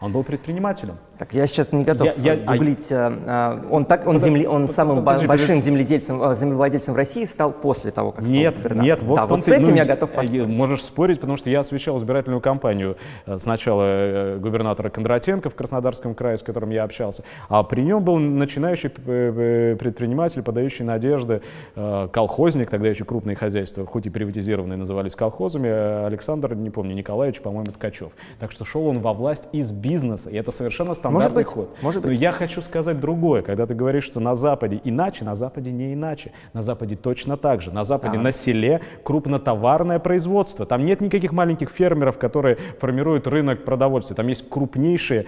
[0.00, 0.96] Он был предпринимателем.
[1.18, 2.88] Так, я сейчас не готов Я- я- а- гуглить.
[2.90, 5.66] а, он так, он, Подо- земли, он под- самым подожди, большим подожди.
[5.66, 9.40] земледельцем, землевладельцем в России стал после того, как стал Нет, нет, вот да, в том
[9.40, 10.46] вот с этим я готов э, поспорить.
[10.46, 16.14] Можешь спорить, потому что я освещал избирательную кампанию э, сначала э, губернатора Кондратенко в Краснодарском
[16.14, 21.42] крае, с которым я общался, а при нем был начинающий предприниматель, подающий надежды,
[21.76, 26.94] э, колхозник, тогда еще крупные хозяйства, хоть и приватизированные, назывались колхозами, э, Александр, не помню,
[26.94, 28.12] Николаевич, по-моему, Ткачев.
[28.38, 29.89] Так что шел он во власть из бизнеса,
[30.30, 31.76] и это совершенно стандартный быть, ход.
[31.82, 32.18] может Но быть.
[32.18, 36.32] я хочу сказать другое, когда ты говоришь, что на Западе иначе, на Западе не иначе.
[36.52, 37.72] На Западе точно так же.
[37.72, 38.22] На Западе Так.
[38.22, 40.66] на селе крупнотоварное производство.
[40.66, 44.16] Там нет никаких маленьких фермеров, которые формируют рынок продовольствия.
[44.16, 45.26] Там есть крупнейшие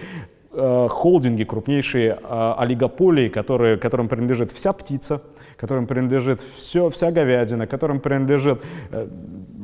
[0.51, 5.21] э, холдинги, крупнейшие э, олигополии, которые, которым принадлежит вся птица,
[5.57, 9.07] которым принадлежит все, вся говядина, которым принадлежит, э,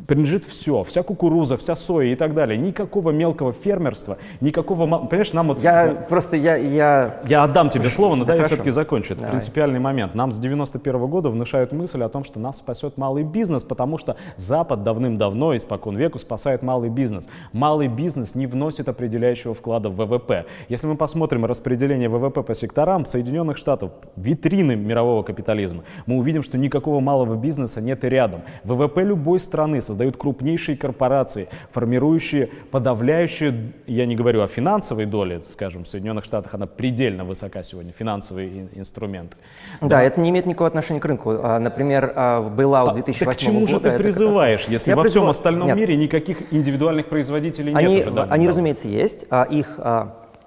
[0.10, 2.58] принадлежит все, вся кукуруза, вся соя и так далее.
[2.58, 4.88] Никакого мелкого фермерства, никакого...
[4.88, 5.62] ма- Понимаешь, нам вот...
[5.62, 9.13] Я просто, я, я Я отдам тебе слово, но Да дай я все-таки закончу.
[9.13, 9.32] Это Давай.
[9.34, 10.15] принципиальный момент.
[10.15, 14.15] Нам с 91 года внушают мысль о том, что нас спасет малый бизнес, потому что
[14.36, 17.30] Запад давным-давно, испокон веку, спасает малый бизнес.
[17.54, 20.45] Малый бизнес не вносит определяющего вклада в ВВП.
[20.69, 26.58] Если мы посмотрим распределение ВВП по секторам Соединенных Штатов, витрины мирового капитализма, мы увидим, что
[26.58, 28.41] никакого малого бизнеса нет и рядом.
[28.63, 35.84] ВВП любой страны создают крупнейшие корпорации, формирующие подавляющие, я не говорю о финансовой доле, скажем,
[35.84, 39.36] в Соединенных Штатах она предельно высока сегодня, финансовые ин- инструменты.
[39.82, 41.32] Да, это не имеет никакого отношения к рынку.
[41.44, 44.66] А, Например, а, в Bailout А, 2008 так к чему же года ты это призываешь,
[44.70, 48.28] если Я во всем призываю- остальном Нет, мире никаких индивидуальных производителей нет Они, уже давно?
[48.30, 49.26] они разумеется, есть.
[49.30, 49.78] а Их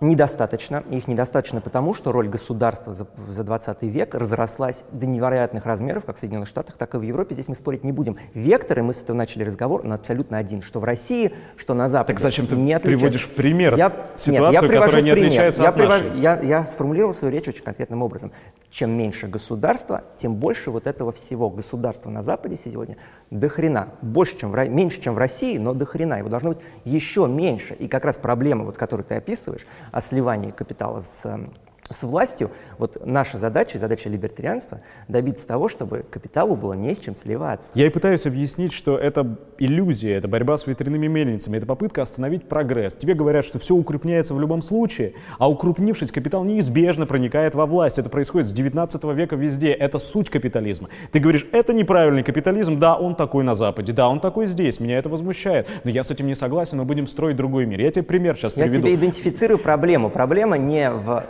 [0.02, 0.82] недостаточно.
[0.90, 6.16] Их недостаточно потому, что роль государства за, за 20 век разрослась до невероятных размеров, как
[6.16, 7.34] в Соединенных Штатах, так и в Европе.
[7.34, 8.16] Здесь мы спорить не будем.
[8.34, 10.62] Векторы, мы с этого начали разговор, он абсолютно один.
[10.62, 12.14] Что в России, что на Западе.
[12.14, 12.98] Так зачем ты не отличается.
[12.98, 15.26] приводишь в пример я, ситуацию, нет, я которая не пример.
[15.28, 16.00] отличается я от нашей?
[16.00, 18.32] привожу- я, я сформулировал свою речь очень конкретным образом.
[18.70, 21.50] Чем меньше государства, тем больше вот этого всего.
[21.50, 22.96] Государства на Западе сегодня
[23.30, 23.88] до хрена.
[24.02, 26.18] Больше, чем в, меньше, чем в России, но до хрена.
[26.18, 27.74] Его должно быть еще меньше.
[27.74, 31.52] И как раз проблема, вот, которую ты описываешь, о сливании капитала с, эм,
[31.92, 37.14] с властью, вот наша задача, задача либертарианства, добиться того, чтобы капиталу было не с чем
[37.14, 37.70] сливаться.
[37.74, 42.48] Я и пытаюсь объяснить, что это иллюзия, это борьба с ветряными мельницами, это попытка остановить
[42.48, 42.94] прогресс.
[42.94, 47.98] Тебе говорят, что все укрупняется в любом случае, а укрупнившись, капитал неизбежно проникает во власть.
[47.98, 49.72] Это происходит с 19 века везде.
[49.72, 50.88] Это суть капитализма.
[51.10, 54.98] Ты говоришь, это неправильный капитализм, да, он такой на Западе, да, он такой здесь, меня
[54.98, 57.80] это возмущает, но я с этим не согласен, мы будем строить другой мир.
[57.80, 58.82] Я тебе пример сейчас Я приведу.
[58.82, 60.10] тебе идентифицирую проблему.
[60.10, 61.24] Проблема не в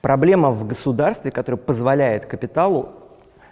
[0.00, 2.90] проблема в государстве, которое позволяет капиталу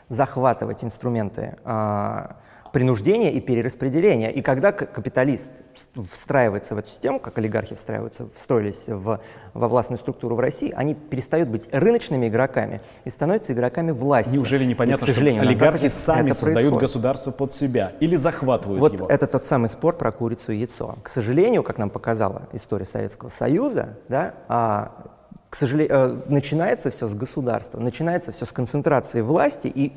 [0.09, 2.37] захватывать инструменты а,
[2.73, 4.31] принуждения и перераспределения.
[4.31, 9.19] И когда капиталист вс- встраивается в эту систему, как олигархи встраиваются, встроились в,
[9.55, 14.35] во властную структуру в России, они перестают быть рыночными игроками и становятся игроками власти.
[14.35, 16.81] Неужели И, непонятно, к сожалению, что олигархи сами создают происходит.
[16.81, 19.09] государство под себя или захватывают Вот его?
[19.09, 20.97] это тот самый спор про курицу и яйцо.
[21.03, 25.16] К сожалению, как нам показала история Советского Союза, да, а,
[25.57, 29.93] сожалению, начинается все с государства, начинается все с концентрации власти и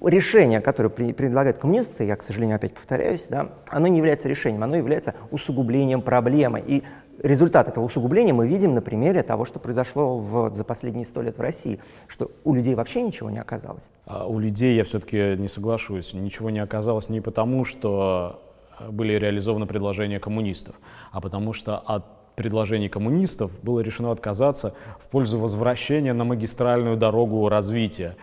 [0.00, 4.76] решение, которое предлагают коммунисты, я, к сожалению, опять повторяюсь, да, оно не является решением, оно
[4.76, 6.62] является усугублением проблемы.
[6.66, 6.82] И
[7.22, 11.38] результат этого усугубления мы видим на примере того, что произошло в- за последние сто лет
[11.38, 13.90] в России, что у людей вообще ничего не оказалось.
[14.06, 16.14] А У людей я все-таки не соглашусь.
[16.14, 18.42] Ничего не оказалось не потому, что
[18.80, 20.74] э, были реализованы предложения коммунистов,
[21.12, 22.04] а потому что от
[22.36, 28.16] предложений коммунистов было решено отказаться в пользу возвращения на магистральную дорогу развития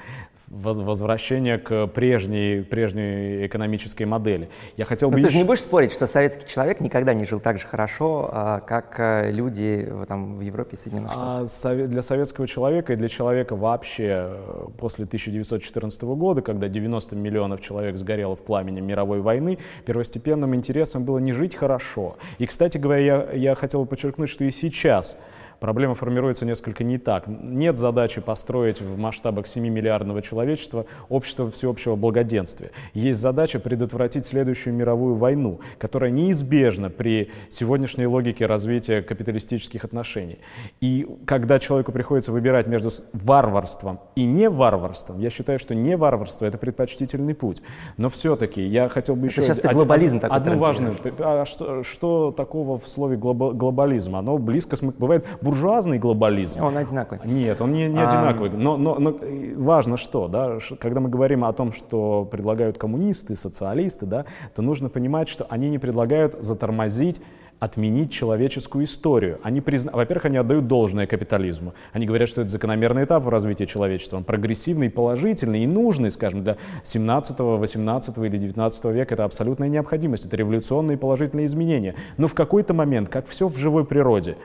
[0.49, 4.49] воз- возвращения к прежней, прежней экономической модели.
[4.77, 7.13] Я хотел бы Но Ну, ты же еще- не будешь спорить, что советский человек никогда
[7.13, 11.49] не жил так же хорошо, а, как а, люди там, в Европе и Соединенных Штатах.
[11.65, 17.61] А для советского человека и для человека вообще э, после 1914 года, когда 90 миллионов
[17.61, 22.17] человек сгорело в пламени мировой войны, первостепенным интересом было не жить хорошо.
[22.37, 25.17] И, кстати говоря, я, я хотел бы подчеркнуть, что и сейчас
[25.59, 27.25] Проблема формируется несколько не так.
[27.27, 32.71] Нет задачи построить в масштабах 7-миллиардного человечества общество всеобщего благоденствия.
[32.93, 40.39] Есть задача предотвратить следующую мировую войну, которая неизбежна при сегодняшней логике развития капиталистических отношений.
[40.79, 46.45] И когда человеку приходится выбирать между варварством и не варварством, я считаю, что не варварство—
[46.45, 47.61] это предпочтительный путь.
[47.97, 49.41] Но все-таки я хотел бы еще...
[49.41, 50.95] сейчас ты один- глобализм такой Одну важную...
[51.19, 54.15] А что, что такого в слове глоба- глобализм?
[54.15, 54.77] Оно близко...
[54.81, 56.63] Бывает буржуазный глобализм.
[56.63, 57.19] Он одинаковый.
[57.25, 58.51] Нет, он не, не А, одинаковый.
[58.51, 63.35] Но, но, но э, важно что, да, когда мы говорим о том, что предлагают коммунисты,
[63.35, 67.21] социалисты, да, то нужно понимать, что они не предлагают затормозить
[67.59, 69.39] отменить человеческую историю.
[69.43, 69.91] Они призна...
[69.91, 71.73] Во-первых, они отдают должное капитализму.
[71.91, 74.17] Они говорят, что это закономерный этап в развитии человечества.
[74.17, 79.13] Он прогрессивный, положительный и нужный, скажем, для 17, 18 или 19 века.
[79.13, 81.95] Это абсолютная необходимость, это революционные положительные изменения.
[82.17, 84.37] Но в какой-то момент, как все в живой природе,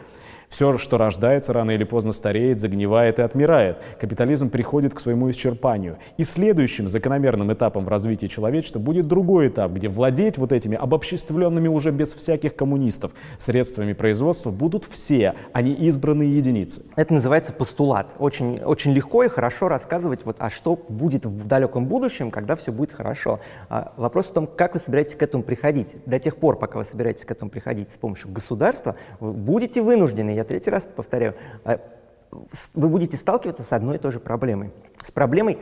[0.49, 3.79] все, что рождается, рано или поздно стареет, загнивает и отмирает.
[4.01, 5.99] Капитализм приходит к своему исчерпанию.
[6.17, 11.69] И следующим закономерным этапом в развитии человечества будет другой этап, где владеть вот этими обобществленными
[11.69, 16.85] уже без всяких коммунистов средствами производства будут все, а не избранные единицы.
[16.97, 18.15] Это называется постулат.
[18.19, 22.73] Очень, очень легко и хорошо рассказывать, вот, а что будет в далеком будущем, когда все
[22.73, 23.41] будет хорошо.
[23.69, 25.97] А вопрос в том, как вы собираетесь к этому приходить.
[26.07, 30.34] До тех пор, пока вы собираетесь к этому приходить с помощью государства, вы будете вынуждены,
[30.35, 31.81] я третий раз повторяю, а,
[32.75, 34.73] вы будете сталкиваться с одной и той же проблемой.
[35.03, 35.59] С проблемой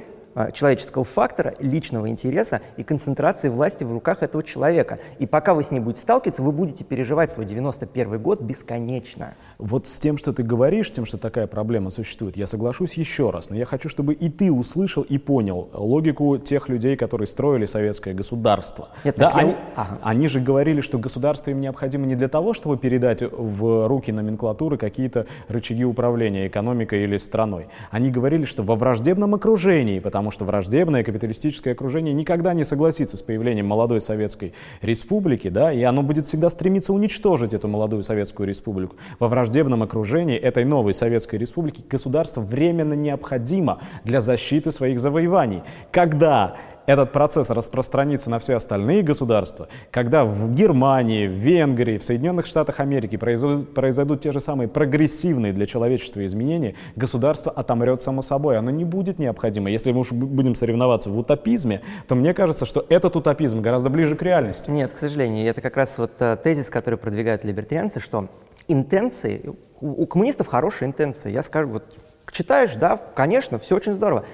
[0.53, 4.99] человеческого фактора, личного интереса и концентрации власти в руках этого человека.
[5.19, 9.35] И пока вы с ней будете сталкиваться, вы будете переживать свой 91 год бесконечно.
[9.59, 13.51] Вот с тем, что ты говоришь, тем, что такая проблема существует, я соглашусь еще раз,
[13.51, 18.15] но я хочу, чтобы и ты услышал и понял логику тех людей, которые строили советское
[18.15, 18.89] государство.
[19.05, 19.37] Нет, да, я...
[19.37, 19.99] они, ага.
[20.03, 24.77] они же говорили, что государство им необходимо не для того, чтобы передать в руки номенклатуры
[24.77, 27.69] какие-то рычаги управления экономикой или страной.
[27.91, 33.17] Они говорили, что во враждебном окружении, потому потому что враждебное капиталистическое окружение никогда не согласится
[33.17, 38.49] с появлением молодой Советской Республики, да, и оно будет всегда стремиться уничтожить эту молодую Советскую
[38.49, 38.95] Республику.
[39.19, 45.63] Во враждебном окружении этой новой Советской Республики государство временно необходимо для защиты своих завоеваний.
[45.91, 46.55] Когда
[46.87, 52.81] этот процесс распространится на все остальные государства, когда в Германии, в Венгрии, в Соединенных Штатах
[52.81, 58.59] Америки произойдут, произойдут те же самые прогрессивные для человечества изменения, государство отомрет само собой.
[58.59, 59.71] Оно не будет необходимо.
[59.71, 64.17] Если мы уж будем соревноваться в утопизме, то мне кажется, что этот утопизм гораздо ближе
[64.17, 64.71] к реальности.
[64.71, 65.49] Нет, к сожалению.
[65.49, 68.29] Это как раз вот э, тезис, который продвигают либертарианцы, что
[68.69, 71.31] интенции, у, коммунистов хорошие интенции.
[71.31, 71.85] Я скажу, вот
[72.31, 74.25] читаешь, да, конечно, все очень здорово,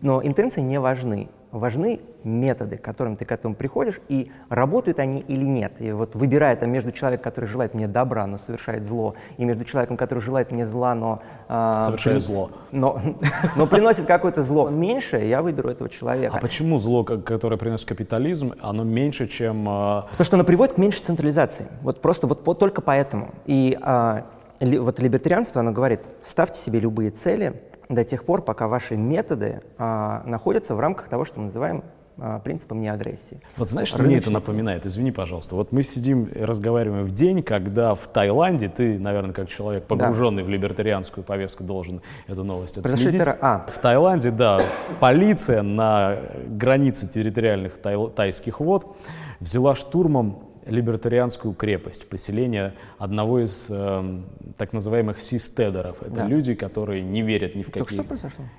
[0.00, 5.20] но интенции не важны важны методы, к которым ты к этому приходишь, и работают они
[5.20, 5.74] или нет.
[5.80, 9.64] И вот выбирая там между человеком, который желает мне добра, но совершает зло, и между
[9.64, 11.22] человеком, который желает мне зла, но...
[11.48, 12.50] Э, совершает зло.
[12.70, 13.00] Но,
[13.56, 16.36] но приносит какое-то зло меньше, я выберу этого человека.
[16.36, 19.68] А почему зло, которое приносит капитализм, оно меньше, чем...
[19.68, 20.02] Э...
[20.10, 21.68] Потому что оно приводит к меньшей централизации.
[21.82, 23.34] Вот просто вот, вот только поэтому.
[23.44, 24.22] И э,
[24.60, 27.60] ли, вот либертарианство, оно говорит, ставьте себе любые цели,
[27.94, 31.84] до тех пор, пока ваши методы а, находятся в рамках того, что мы называем
[32.18, 33.40] а, принципом неагрессии.
[33.56, 34.82] Вот знаешь, что мне это напоминает?
[34.82, 34.98] Принцип.
[34.98, 35.54] Извини, пожалуйста.
[35.54, 40.42] Вот мы сидим и разговариваем в день, когда в Таиланде, ты, наверное, как человек, погруженный
[40.42, 40.46] да.
[40.46, 43.12] в либертарианскую повестку, должен эту новость отследить.
[43.12, 43.38] Тера...
[43.40, 43.66] А.
[43.68, 44.60] В Таиланде, да,
[45.00, 47.96] полиция на границе территориальных тай...
[48.14, 48.96] тайских вод
[49.40, 54.20] взяла штурмом либертарианскую крепость, поселение одного из э,
[54.56, 56.02] так называемых систедеров.
[56.02, 56.26] Это да.
[56.26, 58.00] люди, которые не верят ни в какие,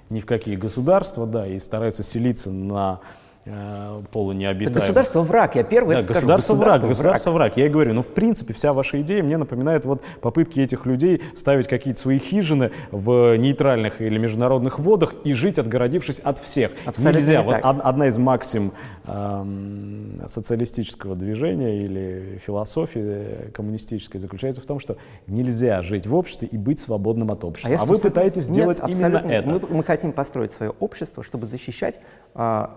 [0.10, 3.00] ни в какие государства, да, и стараются селиться на
[3.46, 4.82] э, полунеобитаемых.
[4.82, 6.60] государство враг, я первый да, это государство, скажу.
[6.60, 7.58] Государство враг, государство враг.
[7.58, 11.22] Я и говорю, ну в принципе вся ваша идея мне напоминает вот попытки этих людей
[11.36, 16.72] ставить какие-то свои хижины в нейтральных или международных водах и жить, отгородившись от всех.
[16.86, 17.44] Абсолютно Нельзя.
[17.44, 18.74] Не вот одна из максим
[19.06, 26.58] эм, социалистического движения или философии коммунистической заключается в том, что нельзя жить в обществе и
[26.58, 27.76] быть свободным от общества.
[27.76, 29.48] А, а вы пытаетесь сделать именно это.
[29.48, 32.00] Мы, мы хотим построить свое общество, чтобы защищать
[32.36, 32.68] э,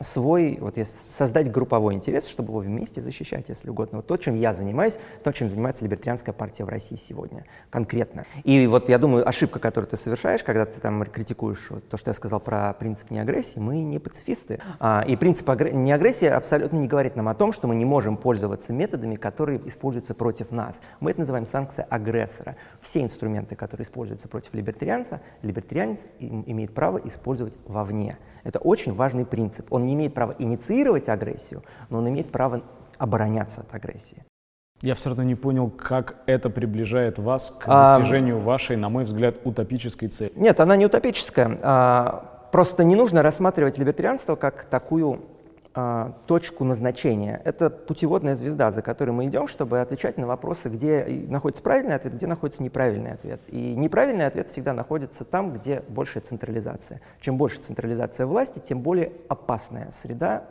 [0.00, 3.98] свой, вот создать групповой интерес, чтобы его вместе защищать, если угодно.
[3.98, 8.24] Вот то, чем я занимаюсь, то, чем занимается либертарианская партия в России сегодня, конкретно.
[8.44, 12.10] И вот я думаю, ошибка, которую ты совершаешь, когда ты там критикуешь вот, то, что
[12.10, 14.60] я сказал про принцип неагрессии, мы не пацифисты.
[14.78, 18.72] А, и принцип неагрессии абсолютно не говорит нам о том, что мы не можем пользоваться
[18.72, 20.80] методами, которые используются против нас.
[21.00, 22.56] Мы это называем санкция агрессора.
[22.80, 28.16] Все инструменты, которые используются против либертарианца, либертарианец имеет право использовать вовне.
[28.44, 29.66] Это очень важный принцип.
[29.70, 32.62] Он не имеет права инициировать агрессию, но он имеет право
[32.98, 34.24] обороняться от агрессии.
[34.82, 39.04] Я все равно не понял, как это приближает вас к достижению а, вашей, на мой
[39.04, 40.32] взгляд, утопической цели.
[40.36, 41.58] Нет, она не утопическая.
[41.62, 45.20] А, просто не нужно рассматривать либертарианство как такую
[46.26, 47.40] точку назначения.
[47.44, 52.14] Это путеводная звезда, за которой мы идем, чтобы отвечать на вопросы, где находится правильный ответ,
[52.14, 53.40] где находится неправильный ответ.
[53.48, 57.00] И неправильный ответ всегда находится там, где большая централизация.
[57.20, 60.44] Чем больше централизация власти, тем более опасная среда,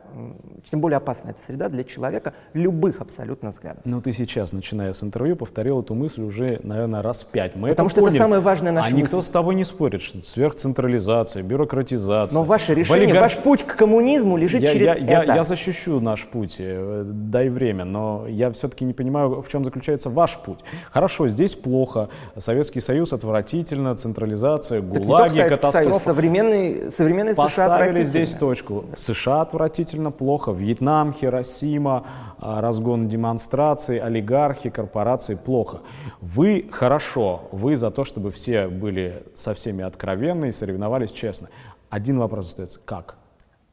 [0.69, 3.81] тем более опасная эта среда для человека любых абсолютно взглядов.
[3.85, 7.55] Ну ты сейчас, начиная с интервью, повторил эту мысль уже, наверное, раз пять.
[7.55, 8.15] Мы Потому это что поняли.
[8.17, 9.03] это самая важная наша А мысль.
[9.03, 12.37] никто с тобой не спорит, что сверхцентрализация, бюрократизация.
[12.37, 13.23] Но ваше решение, олигарх...
[13.23, 15.35] ваш путь к коммунизму лежит я, через я, я, это...
[15.35, 20.09] я защищу наш путь, э, дай время, но я все-таки не понимаю, в чем заключается
[20.09, 20.59] ваш путь.
[20.91, 25.89] Хорошо, здесь плохо, Советский Союз отвратительно, централизация, ГУЛАГи, так катастрофа.
[25.89, 28.85] Союз, современный, современный США Поставили здесь точку.
[28.95, 32.05] В США отвратительно плохо, Вьетнам, Хиросима,
[32.39, 35.81] а, разгон демонстраций, олигархи, корпорации плохо.
[36.21, 41.49] Вы хорошо, вы за то, чтобы все были со всеми откровенны и соревновались честно.
[41.89, 42.79] Один вопрос остается.
[42.85, 43.18] Как?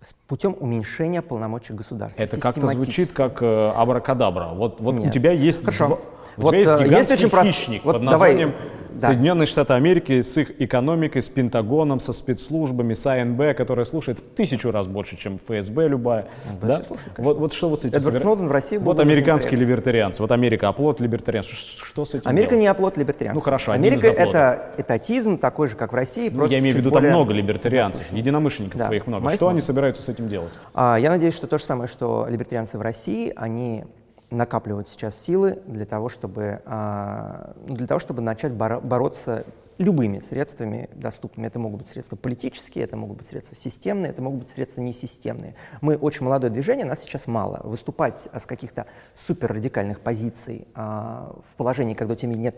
[0.01, 2.23] С путем уменьшения полномочий государства.
[2.23, 4.49] Это как-то звучит как э, абракадабра.
[4.55, 5.09] Вот, вот Нет.
[5.09, 5.87] у тебя есть, Хорошо.
[5.87, 5.99] Два,
[6.37, 7.95] у вот, тебя есть э, гигантский есть очень хищник прост...
[7.95, 9.09] под вот названием давай да.
[9.09, 14.23] Соединенные Штаты Америки с их экономикой, с Пентагоном, со спецслужбами, с АНБ, которая слушает в
[14.23, 16.29] тысячу раз больше, чем ФСБ любая.
[16.61, 16.83] Да?
[16.83, 20.23] Слушает, вот, вот что вот с этим Эдвард Сноуден в России Вот американские либертарианцы.
[20.23, 21.55] Вот Америка оплот либертарианцев.
[21.57, 22.63] Что с этим Америка делать?
[22.63, 23.41] не оплот либертарианцев.
[23.41, 26.31] Ну хорошо, Америка это этатизм такой же, как в России.
[26.33, 28.17] Ну, я имею в виду, там много либертарианцев, запущен.
[28.17, 28.87] единомышленников да.
[28.87, 29.25] твоих много.
[29.25, 29.57] Моих что много.
[29.57, 30.51] они собираются с этим делать?
[30.75, 33.85] А, я надеюсь, что то же самое, что либертарианцы в России, они
[34.31, 39.45] накапливают сейчас силы для того, чтобы, а, для того, чтобы начать боро- бороться
[39.79, 41.47] любыми средствами доступными.
[41.47, 45.55] Это могут быть средства политические, это могут быть средства системные, это могут быть средства несистемные.
[45.81, 47.61] Мы очень молодое движение, нас сейчас мало.
[47.63, 52.57] Выступать с каких-то суперрадикальных позиций а, в положении, когда у тебя нет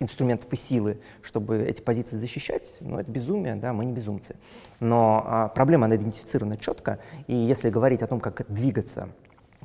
[0.00, 4.36] инструментов и силы, чтобы эти позиции защищать, ну, это безумие, да, мы не безумцы.
[4.80, 9.08] Но а, проблема, она идентифицирована четко, и если говорить о том, как двигаться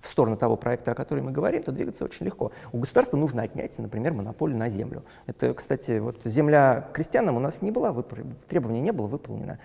[0.03, 2.51] в сторону того проекта, о котором мы говорим, то двигаться очень легко.
[2.73, 5.03] У государства нужно отнять, например, монополию на землю.
[5.27, 7.93] Это, кстати, вот земля крестьянам у нас не была,
[8.49, 9.59] требование не было выполнено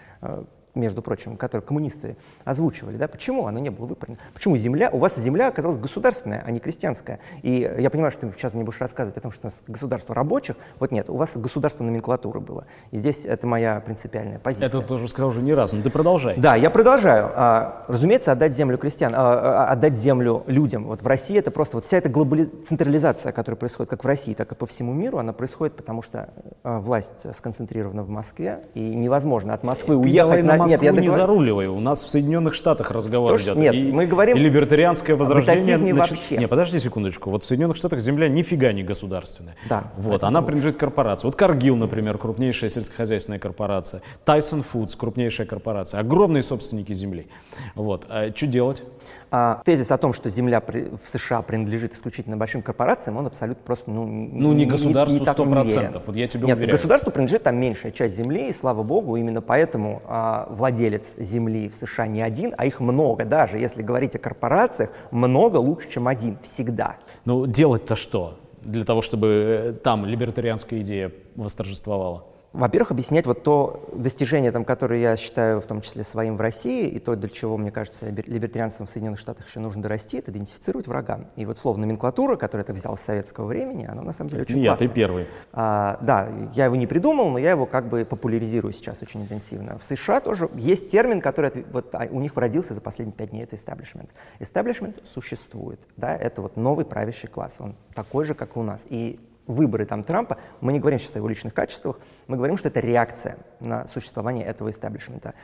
[0.78, 4.18] между прочим, которые коммунисты озвучивали, да, почему оно не было выполнено?
[4.32, 7.20] Почему земля, у вас земля оказалась государственная, а не крестьянская?
[7.42, 10.14] И я понимаю, что ты сейчас мне будешь рассказывать о том, что у нас государство
[10.14, 12.66] рабочих, вот нет, у вас государство номенклатуры было.
[12.90, 14.68] И здесь это моя принципиальная позиция.
[14.68, 16.36] Это ты уже сказал уже не раз, но ты продолжай.
[16.36, 17.30] Да, я продолжаю.
[17.34, 20.86] А, разумеется, отдать землю крестьян, а, а, отдать землю людям.
[20.86, 22.44] Вот в России это просто, вот вся эта глобали...
[22.44, 26.30] централизация, которая происходит как в России, так и по всему миру, она происходит потому, что
[26.62, 30.67] а, власть сконцентрирована в Москве, и невозможно от Москвы Ты уехать на, на...
[30.68, 31.20] Москву нет, я не договор...
[31.20, 31.66] заруливай.
[31.66, 33.56] У нас в Соединенных Штатах разговор идет.
[33.56, 35.76] Нет, и, мы говорим и либертарианское возрождение...
[35.76, 36.10] Значит...
[36.10, 36.36] вообще.
[36.36, 37.30] Не, подожди секундочку.
[37.30, 39.56] Вот в Соединенных Штатах земля нифига не государственная.
[39.68, 39.92] Да.
[39.96, 41.26] Вот, она принадлежит корпорации.
[41.26, 44.02] Вот Каргил, например, крупнейшая сельскохозяйственная корпорация.
[44.24, 46.00] Tyson Foods, крупнейшая корпорация.
[46.00, 47.28] Огромные собственники земли.
[47.74, 48.06] Вот.
[48.08, 48.82] А что делать?
[49.30, 53.62] А, тезис о том, что земля при, в США принадлежит исключительно большим корпорациям, он абсолютно
[53.62, 56.04] просто ну, ну не государству сто процентов.
[56.06, 56.76] Вот я тебе Нет, уверяю.
[56.76, 61.74] государству принадлежит там меньшая часть земли, и слава богу, именно поэтому а, владелец земли в
[61.74, 63.24] США не один, а их много.
[63.24, 66.96] Даже если говорить о корпорациях, много лучше, чем один, всегда.
[67.24, 68.38] Ну делать-то что?
[68.62, 72.24] Для того, чтобы э, там либертарианская идея восторжествовала?
[72.52, 76.88] Во-первых, объяснять вот то достижение, там, которое я считаю в том числе своим в России,
[76.88, 80.86] и то, для чего, мне кажется, либертарианцам в Соединенных Штатах еще нужно дорасти, это идентифицировать
[80.86, 81.28] врага.
[81.36, 84.60] И вот слово номенклатура, которое это взял с советского времени, оно на самом деле очень
[84.60, 85.26] Я, ты первый.
[85.52, 89.78] А, да, я его не придумал, но я его как бы популяризирую сейчас очень интенсивно.
[89.78, 93.42] В США тоже есть термин, который вот, а, у них родился за последние пять дней,
[93.42, 94.08] это establishment.
[94.40, 98.86] Establishment существует, да, это вот новый правящий класс, он такой же, как и у нас.
[98.88, 102.68] И выборы там Трампа, мы не говорим сейчас о его личных качествах, мы говорим, что
[102.68, 105.34] это реакция на существование этого истеблишмента.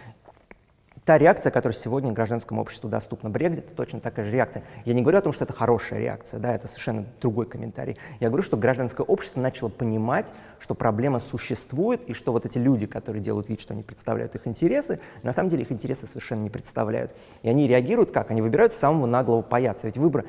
[1.05, 3.28] Та реакция, которая сегодня гражданскому обществу доступна.
[3.28, 4.64] Брекзит точно такая же реакция.
[4.86, 7.98] Я не говорю о том, что это хорошая реакция, да, это совершенно другой комментарий.
[8.20, 12.86] Я говорю, что гражданское общество начало понимать, что проблема существует, и что вот эти люди,
[12.86, 16.48] которые делают вид, что они представляют их интересы, на самом деле их интересы совершенно не
[16.48, 17.12] представляют.
[17.42, 18.30] И они реагируют как?
[18.30, 19.88] Они выбирают самого наглого паяца.
[19.88, 20.24] Ведь выбор,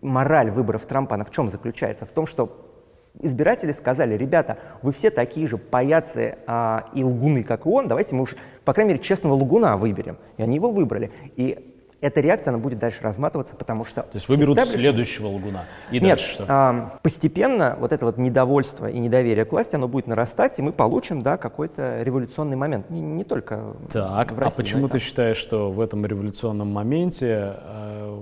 [0.00, 2.06] мораль выборов Трампа, она в чем заключается?
[2.06, 2.69] В том, что
[3.18, 8.14] избиратели сказали, ребята, вы все такие же паяцы а, и лгуны, как и он, давайте
[8.14, 10.18] мы уж, по крайней мере, честного лгуна выберем.
[10.36, 11.10] И они его выбрали.
[11.36, 14.02] И эта реакция, она будет дальше разматываться, потому что...
[14.02, 15.64] То есть выберут следующего лгуна.
[15.90, 16.46] И Нет, дальше что?
[16.48, 20.72] А, постепенно вот это вот недовольство и недоверие к власти, оно будет нарастать, и мы
[20.72, 22.88] получим, да, какой-то революционный момент.
[22.90, 24.54] Не, не только так, в России.
[24.54, 28.18] а почему ты считаешь, что в этом революционном моменте э,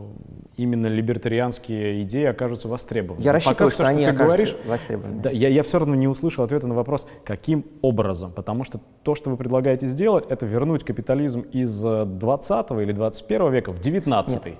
[0.58, 3.22] именно либертарианские идеи окажутся востребованы?
[3.22, 5.22] Я рассчитываю, что, все, они ты говоришь, востребованными.
[5.22, 8.32] Да, я, я все равно не услышал ответа на вопрос, каким образом.
[8.32, 13.72] Потому что то, что вы предлагаете сделать, это вернуть капитализм из 20 или 21 века
[13.72, 14.54] в 19 Нет.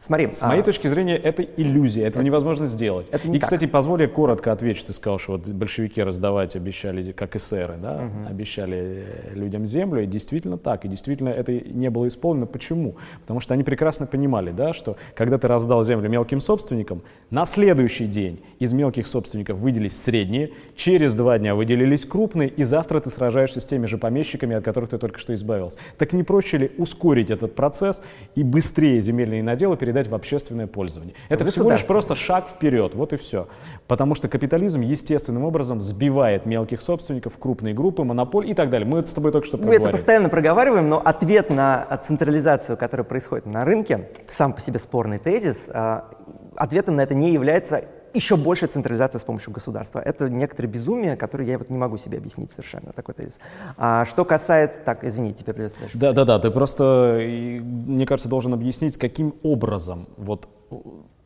[0.00, 0.64] Смотри, с моей а...
[0.64, 2.26] точки зрения, это иллюзия, этого это...
[2.26, 3.08] невозможно сделать.
[3.10, 3.48] Это не и, так.
[3.48, 4.84] кстати, позволь я коротко отвечу.
[4.86, 8.28] Ты сказал, что вот большевики раздавать обещали, как эсеры, да, угу.
[8.30, 12.46] обещали людям землю, и действительно так, и действительно это не было исполнено.
[12.46, 12.96] Почему?
[13.20, 18.06] Потому что они прекрасно понимали, да, что когда ты раздал землю мелким собственникам, на следующий
[18.06, 23.60] день из мелких собственников выделились средние, через два дня выделились крупные, и завтра ты сражаешься
[23.60, 25.78] с теми же помещиками, от которых ты только что избавился.
[25.98, 28.02] Так не проще ли ускорить этот процесс
[28.34, 31.14] и быстрее земельные наделы передать в общественное пользование?
[31.28, 33.48] Это всего лишь просто шаг вперед, вот и все.
[33.86, 38.86] Потому что капитализм естественным образом сбивает мелких собственников, крупные группы, монополь и так далее.
[38.86, 39.82] Мы это с тобой только что проговорили.
[39.82, 44.78] Мы это постоянно проговариваем, но ответ на централизацию, которая происходит на рынке, сам по себе
[44.78, 46.10] спорный тезис, а,
[46.56, 47.84] ответом на это не является
[48.14, 50.00] еще большая централизация с помощью государства.
[50.00, 52.92] Это некоторое безумие, которое я вот не могу себе объяснить совершенно.
[52.92, 53.38] Такой тезис.
[53.76, 54.80] А что касается...
[54.84, 55.98] Так, извини, тебе придется дальше.
[55.98, 60.48] Да, да, да, ты просто, мне кажется, должен объяснить, каким образом вот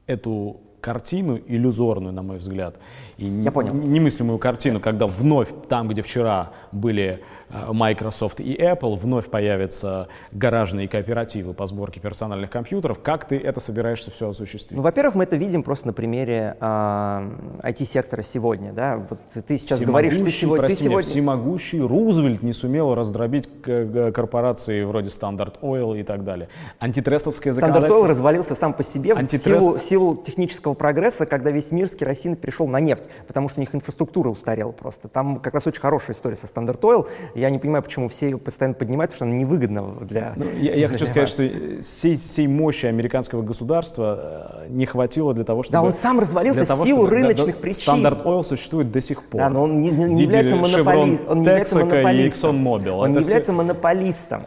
[0.07, 2.77] эту картину иллюзорную, на мой взгляд,
[3.17, 3.73] и Я понял.
[3.73, 10.89] немыслимую картину, когда вновь там, где вчера были Э, Microsoft и Apple, вновь появятся гаражные
[10.89, 13.01] кооперативы по сборке персональных компьютеров.
[13.03, 14.77] Как ты это собираешься все осуществить?
[14.77, 18.73] Ну, во-первых, мы это видим просто на примере э, IT-сектора сегодня.
[18.73, 19.07] Да?
[19.09, 20.67] Вот ты сейчас говоришь, ты сегодня...
[20.67, 21.05] Прости ты сегодня...
[21.05, 26.49] Меня, всемогущий Рузвельт не сумел раздробить корпорации вроде Standard Oil и так далее.
[26.79, 28.01] Антитрестовское законодательство...
[28.01, 29.45] Standard Oil развалился сам по себе Антитрест...
[29.45, 33.49] в, силу, в силу технического прогресса, когда весь мир с керосина перешел на нефть, потому
[33.49, 35.09] что у них инфраструктура устарела просто.
[35.09, 37.07] Там как раз очень хорошая история со Standard Oil.
[37.35, 40.33] Я не понимаю, почему все ее постоянно поднимают, потому что она невыгодна для...
[40.37, 41.49] Ну, я, я хочу сказать, что
[41.81, 45.73] всей, всей мощи американского государства э, не хватило для того, чтобы...
[45.73, 47.83] Да, он сам развалился того, в силу чтобы, рыночных да, причин.
[47.83, 49.41] Стандарт Oil существует до сих пор.
[49.41, 51.31] Да, но он не, не, не является монополистом.
[51.31, 52.99] Он не является монополистом.
[52.99, 54.43] Он не является монополистом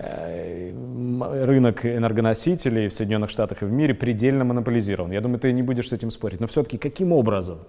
[1.20, 5.12] рынок энергоносителей в Соединенных Штатах и в мире предельно монополизирован.
[5.12, 6.40] Я думаю, ты не будешь с этим спорить.
[6.40, 7.60] Но все-таки каким образом?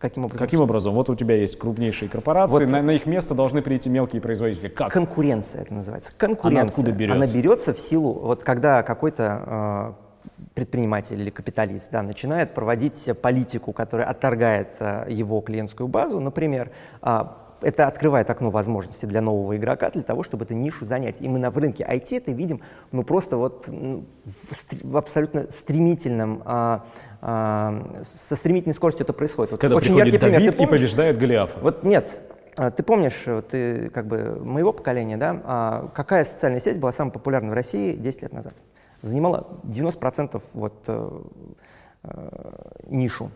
[0.00, 0.46] Каким образом?
[0.46, 0.94] Каким образом?
[0.94, 4.68] Вот у тебя есть крупнейшие корпорации, вот на, на их место должны прийти мелкие производители.
[4.68, 4.90] Как?
[4.90, 6.12] Конкуренция это называется.
[6.16, 6.62] Конкуренция.
[6.62, 7.16] Она откуда берется?
[7.16, 9.94] Она берется в силу, вот когда какой-то
[10.26, 16.70] э, предприниматель или капиталист да, начинает проводить политику, которая отторгает э, его клиентскую базу, например,
[17.02, 17.24] э,
[17.62, 21.20] это открывает окно возможностей для нового игрока, для того, чтобы эту нишу занять.
[21.20, 22.60] И мы на в рынке IT это видим
[22.92, 26.84] ну, просто вот в, абсолютно стремительном, а,
[27.20, 29.52] а, со стремительной скоростью это происходит.
[29.52, 30.68] Вот Когда очень приходит яркий Давид пример.
[30.68, 31.60] и побеждает Голиафа.
[31.60, 32.20] Вот нет,
[32.56, 37.12] а, ты помнишь, ты как бы моего поколения, да, а какая социальная сеть была самой
[37.12, 38.54] популярной в России 10 лет назад?
[39.02, 41.20] Занимала 90% вот, э,
[42.02, 42.28] э,
[42.88, 43.30] нишу.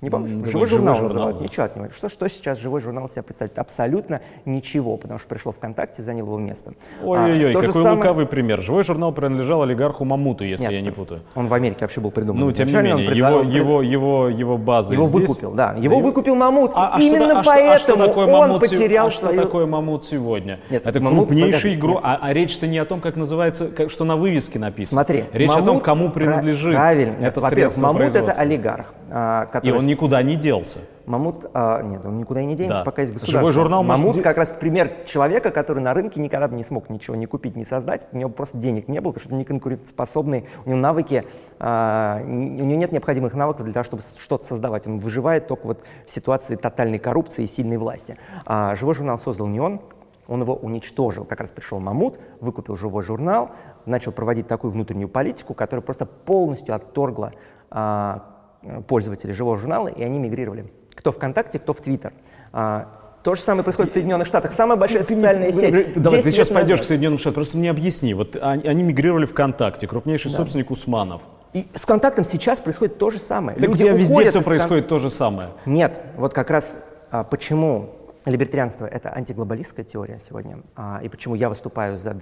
[0.00, 0.30] Не помнишь?
[0.30, 1.38] Живой, живой журнал, журнал называют.
[1.38, 1.44] Да.
[1.44, 1.88] Ничего от него.
[1.90, 3.58] Что, что сейчас живой журнал себя представляет?
[3.58, 6.74] Абсолютно ничего, потому что пришло ВКонтакте, занял его место.
[7.02, 7.96] Ой-ой-ой, а, какой самое...
[7.96, 8.62] лукавый пример.
[8.62, 11.22] Живой журнал принадлежал олигарху Мамуту, если Нет, я не путаю.
[11.34, 12.46] Он в Америке вообще был придуман.
[12.46, 15.28] Ну, тем не менее, его, его, его, его база Его здесь...
[15.28, 15.74] выкупил, да.
[15.76, 16.70] Его да, выкупил Мамут.
[16.74, 19.34] А, а Именно что, поэтому а что, а что он Мамут, потерял А свою...
[19.34, 20.60] что такое Мамут сегодня?
[20.70, 22.00] Нет, Это Мамут, крупнейший игрок.
[22.04, 25.02] А, а речь-то не о том, как называется, как, что на вывеске написано.
[25.02, 27.16] Смотри, Речь Мамут, о том, кому принадлежит правильно.
[27.20, 28.94] это средство Мамут это олигарх.
[29.10, 29.87] А, который...
[29.88, 30.80] Никуда не делся.
[31.06, 32.84] Мамут, а, нет, он никуда и не денется, да.
[32.84, 33.40] пока есть государство.
[33.40, 34.22] Живой журнал Мамут может...
[34.22, 37.64] как раз пример человека, который на рынке никогда бы не смог ничего не купить, не
[37.64, 41.24] создать, у него просто денег не было, потому что он не конкурентоспособный, у него навыки,
[41.58, 44.86] а, у него нет необходимых навыков для того, чтобы что-то создавать.
[44.86, 48.18] Он выживает только вот в ситуации тотальной коррупции и сильной власти.
[48.44, 49.80] А, живой журнал создал не он,
[50.26, 51.24] он его уничтожил.
[51.24, 53.52] Как раз пришел Мамут, выкупил живой журнал,
[53.86, 57.32] начал проводить такую внутреннюю политику, которая просто полностью отторгла
[57.70, 58.37] а,
[58.86, 60.70] пользователей живого журнала, и они мигрировали.
[60.94, 62.12] Кто ВКонтакте, кто в Твиттер.
[62.52, 62.88] А,
[63.22, 64.52] то же самое происходит в Соединенных Штатах.
[64.52, 66.02] Самая большая ты, социальная ты, сеть.
[66.02, 66.84] Давай, ты сейчас пойдешь назад.
[66.84, 68.14] к Соединенным Штатам, просто мне объясни.
[68.14, 70.36] Вот они, они мигрировали ВКонтакте, крупнейший да.
[70.38, 71.22] собственник Усманов.
[71.52, 73.58] И с контактом сейчас происходит то же самое.
[73.58, 74.98] Так Люди у везде все происходит кон...
[74.98, 75.50] то же самое.
[75.66, 76.76] Нет, вот как раз
[77.10, 77.90] а, почему
[78.26, 82.16] либертарианство— это антиглобалистская теория сегодня, а, и почему я выступаю за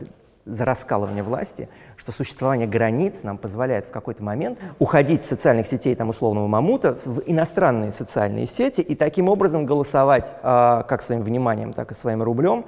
[0.46, 5.94] за раскалывание власти, что существование границ нам позволяет в какой-то момент уходить с социальных сетей
[5.94, 11.72] там, условного мамута в иностранные социальные сети и таким образом голосовать э, как своим вниманием,
[11.72, 12.64] так и своим рублем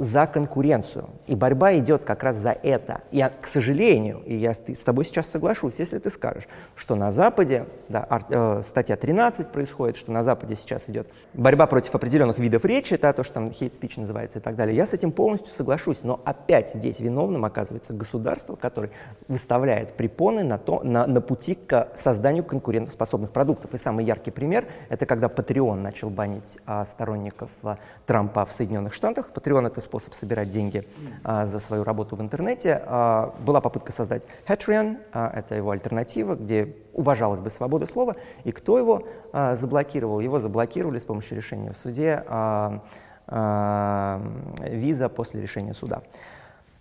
[0.00, 1.10] за конкуренцию.
[1.26, 3.02] И борьба идет как раз за это.
[3.10, 7.66] И, к сожалению, и я с тобой сейчас соглашусь, если ты скажешь, что на Западе,
[7.90, 12.94] да, э, статья 13 происходит, что на Западе сейчас идет борьба против определенных видов речи,
[12.94, 15.98] это то, что там hate speech называется и так далее, я с этим полностью соглашусь.
[16.02, 18.92] Но опять здесь виновным оказывается государство, которое
[19.28, 23.74] выставляет препоны на, то, на, на пути к созданию конкурентоспособных продуктов.
[23.74, 27.76] И самый яркий пример— это когда Patreon начал банить а, сторонников а,
[28.06, 29.30] Трампа в Соединенных Штатах.
[29.34, 30.84] Patreon— это способ собирать деньги
[31.24, 32.80] а, за свою работу в интернете.
[32.86, 38.14] А, была попытка создать Patreon, а, это его альтернатива, где уважалась бы свобода слова.
[38.44, 40.20] И кто его а, заблокировал?
[40.20, 42.84] Его заблокировали с помощью решения в суде а,
[43.26, 44.22] а,
[44.60, 46.02] виза после решения суда.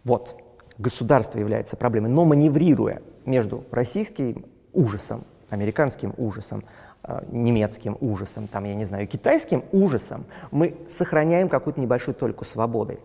[0.03, 0.39] Вот,
[0.77, 6.63] государство является проблемой, но маневрируя между российским ужасом, американским ужасом,
[7.27, 12.99] немецким ужасом, там, я не знаю, китайским ужасом, мы сохраняем какую-то небольшую только свободы.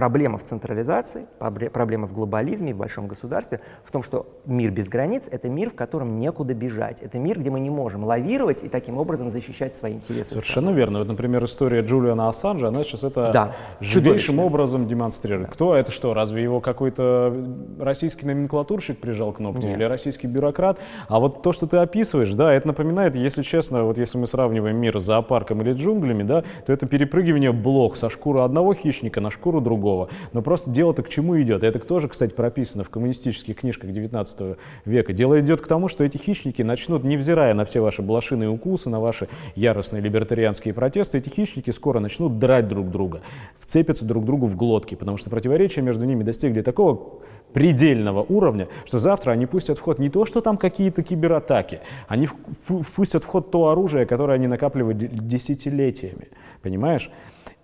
[0.00, 5.28] Проблема в централизации, проблема в глобализме, в большом государстве, в том, что мир без границ—
[5.30, 7.02] это мир, в котором некуда бежать.
[7.02, 10.30] Это мир, где мы не можем лавировать и таким образом защищать свои интересы.
[10.30, 11.00] Совершенно верно.
[11.00, 15.48] Вот, например, история Джулиана Ассанжа, она сейчас это да, живейшим образом демонстрирует.
[15.48, 15.52] Да.
[15.52, 16.14] Кто это что?
[16.14, 17.36] Разве его какой-то
[17.78, 20.78] российский номенклатурщик прижал к ногтю или российский бюрократ?
[21.08, 24.78] А вот то, что ты описываешь, да, это напоминает, если честно, вот если мы сравниваем
[24.78, 29.30] мир с зоопарком или джунглями, да, то это перепрыгивание блох со шкуры одного хищника на
[29.30, 30.08] шкуру другого другого.
[30.32, 31.62] Но просто дело-то к чему идет?
[31.62, 35.12] Это тоже, кстати, прописано в коммунистических книжках 19 века.
[35.12, 39.00] Дело идет к тому, что эти хищники начнут, невзирая на все ваши блошиные укусы, на
[39.00, 43.20] ваши яростные либертарианские протесты, эти хищники скоро начнут драть друг друга,
[43.58, 47.20] вцепятся друг другу в глотки, потому что противоречия между ними достигли такого
[47.52, 52.28] предельного уровня, что завтра они пустят в ход не то, что там какие-то кибератаки, они
[52.28, 56.28] впустят в ход то оружие, которое они накапливают десятилетиями.
[56.62, 57.10] Понимаешь?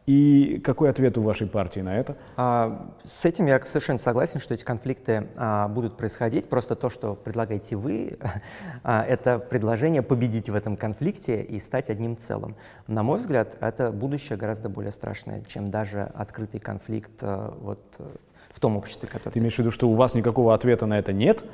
[0.07, 2.17] И какой ответ у вашей партии на это?
[2.37, 6.49] А, с этим я совершенно согласен, что эти конфликты а, будут происходить.
[6.49, 8.17] Просто то, что предлагаете вы,
[8.85, 12.55] а, это предложение победить в этом конфликте и стать одним целым.
[12.87, 17.81] На мой взгляд, это будущее гораздо более страшное, чем даже открытый конфликт а, вот,
[18.51, 19.33] в том обществе, которое...
[19.33, 21.45] Ты имеешь в виду, что у вас никакого ответа на это нет?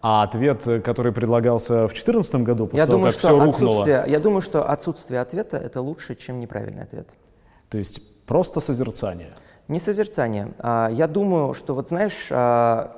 [0.00, 4.06] А ответ, который предлагался в 2014 году, после я того, думаю, как все рухнуло...
[4.06, 7.16] Я думаю, что отсутствие ответа— это лучше, чем неправильный ответ.
[7.70, 9.32] То есть просто созерцание.
[9.68, 10.52] Не созерцание.
[10.58, 12.96] А, я думаю, что вот знаешь, а,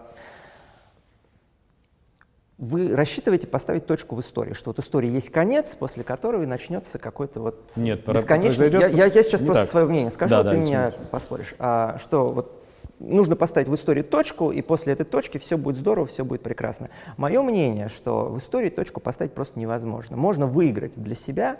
[2.56, 7.40] вы рассчитываете поставить точку в истории, что вот истории есть конец, после которого начнется какой-то
[7.40, 8.70] вот Нет, бесконечный...
[8.70, 9.68] Я, я, я сейчас просто так.
[9.68, 11.06] свое мнение скажу, да, а да, ты меня смысле.
[11.10, 11.54] поспоришь.
[11.58, 12.64] А, что вот
[12.98, 16.88] нужно поставить в истории точку, и после этой точки все будет здорово, все будет прекрасно.
[17.16, 20.16] Мое мнение, что в истории точку поставить просто невозможно.
[20.16, 21.58] Можно выиграть для себя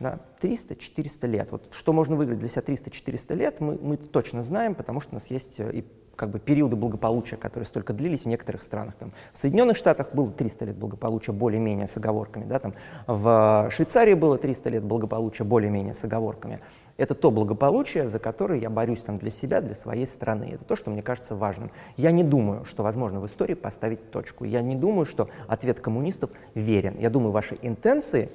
[0.00, 1.52] да, 300-400 лет.
[1.52, 5.14] Вот что можно выиграть для себя 300-400 лет, мы, мы точно знаем, потому что у
[5.14, 5.84] нас есть э, и
[6.16, 8.94] как бы периоды благополучия, которые столько длились в некоторых странах.
[8.94, 12.44] Там, в Соединенных Штатах было 300 лет благополучия более-менее с оговорками.
[12.44, 12.74] Да, там,
[13.06, 16.60] в Швейцарии было 300 лет благополучия более-менее с оговорками.
[16.96, 20.50] Это то благополучие, за которое я борюсь там, для себя, для своей страны.
[20.52, 21.70] Это то, что мне кажется важным.
[21.96, 24.44] Я не думаю, что возможно в истории поставить точку.
[24.44, 26.96] Я не думаю, что ответ коммунистов верен.
[26.98, 28.30] Я думаю, ваши интенции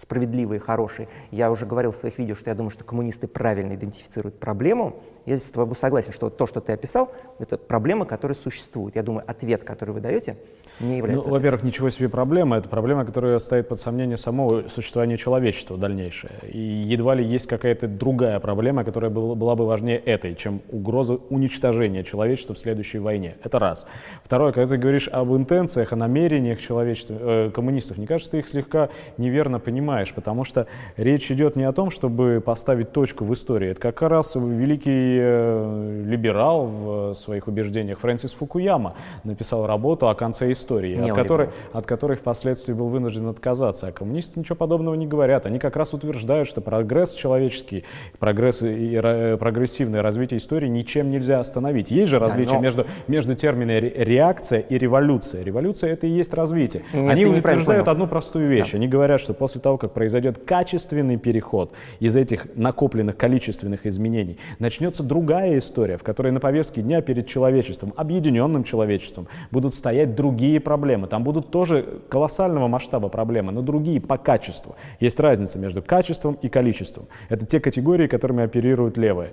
[0.00, 1.08] справедливые, хорошие.
[1.30, 4.96] Я уже говорил в своих видео, что я думаю, что коммунисты правильно идентифицируют проблему.
[5.26, 8.96] Я с тобой согласен, что то, что ты описал, это проблема, которая существует.
[8.96, 10.36] Я думаю, ответ, который вы даете,
[10.80, 11.28] не является...
[11.28, 12.56] Ну, во-первых, ничего себе проблема.
[12.56, 16.32] Это проблема, которая ставит под сомнение само существование человечества дальнейшее.
[16.48, 21.14] И едва ли есть какая-то другая проблема, которая была, была бы важнее этой, чем угроза
[21.28, 23.36] уничтожения человечества в следующей войне.
[23.44, 23.86] Это раз.
[24.24, 28.48] Второе, когда ты говоришь об интенциях, о намерениях человечества, э, коммунистов, мне кажется, ты их
[28.48, 28.88] слегка
[29.18, 30.66] неверно понимаешь, потому что
[30.96, 33.70] речь идет не о том, чтобы поставить точку в истории.
[33.70, 40.52] Это как раз великий э, либерал в своих убеждениях Фрэнсис Фукуяма написал работу о конце
[40.52, 43.88] истории от которой, от которой впоследствии был вынужден отказаться.
[43.88, 45.46] А коммунисты ничего подобного не говорят.
[45.46, 47.84] Они как раз утверждают, что прогресс человеческий,
[48.18, 49.00] прогресс и
[49.38, 51.90] прогрессивное развитие истории ничем нельзя остановить.
[51.90, 52.62] Есть же различие да, но...
[52.62, 55.42] между, между терминами реакция и революция.
[55.42, 56.82] Революция— это и есть развитие.
[56.92, 58.72] Нет, Они утверждают одну простую вещь.
[58.72, 58.78] Да.
[58.78, 65.02] Они говорят, что после того, как произойдет качественный переход из этих накопленных количественных изменений, начнется
[65.02, 71.06] другая история, в которой на повестке дня перед человечеством, объединенным человечеством, будут стоять другие проблемы.
[71.08, 74.76] Там будут тоже колоссального масштаба проблемы, но другие по качеству.
[75.00, 77.06] Есть разница между качеством и количеством.
[77.28, 79.30] Это те категории, которыми оперируют левые.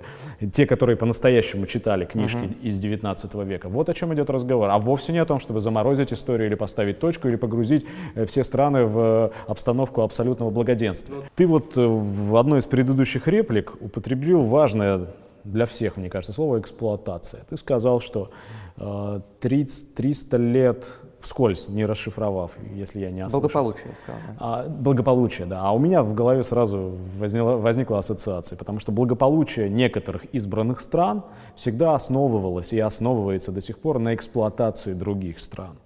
[0.52, 2.62] Те, которые по-настоящему читали книжки uh-huh.
[2.62, 3.68] из 19 века.
[3.68, 4.70] Вот о чем идет разговор.
[4.70, 8.44] А вовсе не о том, чтобы заморозить историю или поставить точку, или погрузить э, все
[8.44, 11.30] страны в э, обстановку абсолютного благоденствия.
[11.34, 15.06] Ты вот э, в одной из предыдущих реплик употребил важное
[15.44, 17.44] для всех, мне кажется, слово эксплуатация.
[17.48, 18.30] Ты сказал, что
[18.76, 20.86] э, 30, 300 лет
[21.20, 23.40] вскользь, не расшифровав, если я не ослышался.
[23.40, 24.20] Благополучие, я сказал.
[24.28, 24.34] Да.
[24.38, 25.62] А, благополучие, да.
[25.62, 31.24] А у меня в голове сразу возникла, возникла ассоциация, потому что благополучие некоторых избранных стран
[31.56, 35.76] всегда основывалось и основывается до сих пор на эксплуатации других стран.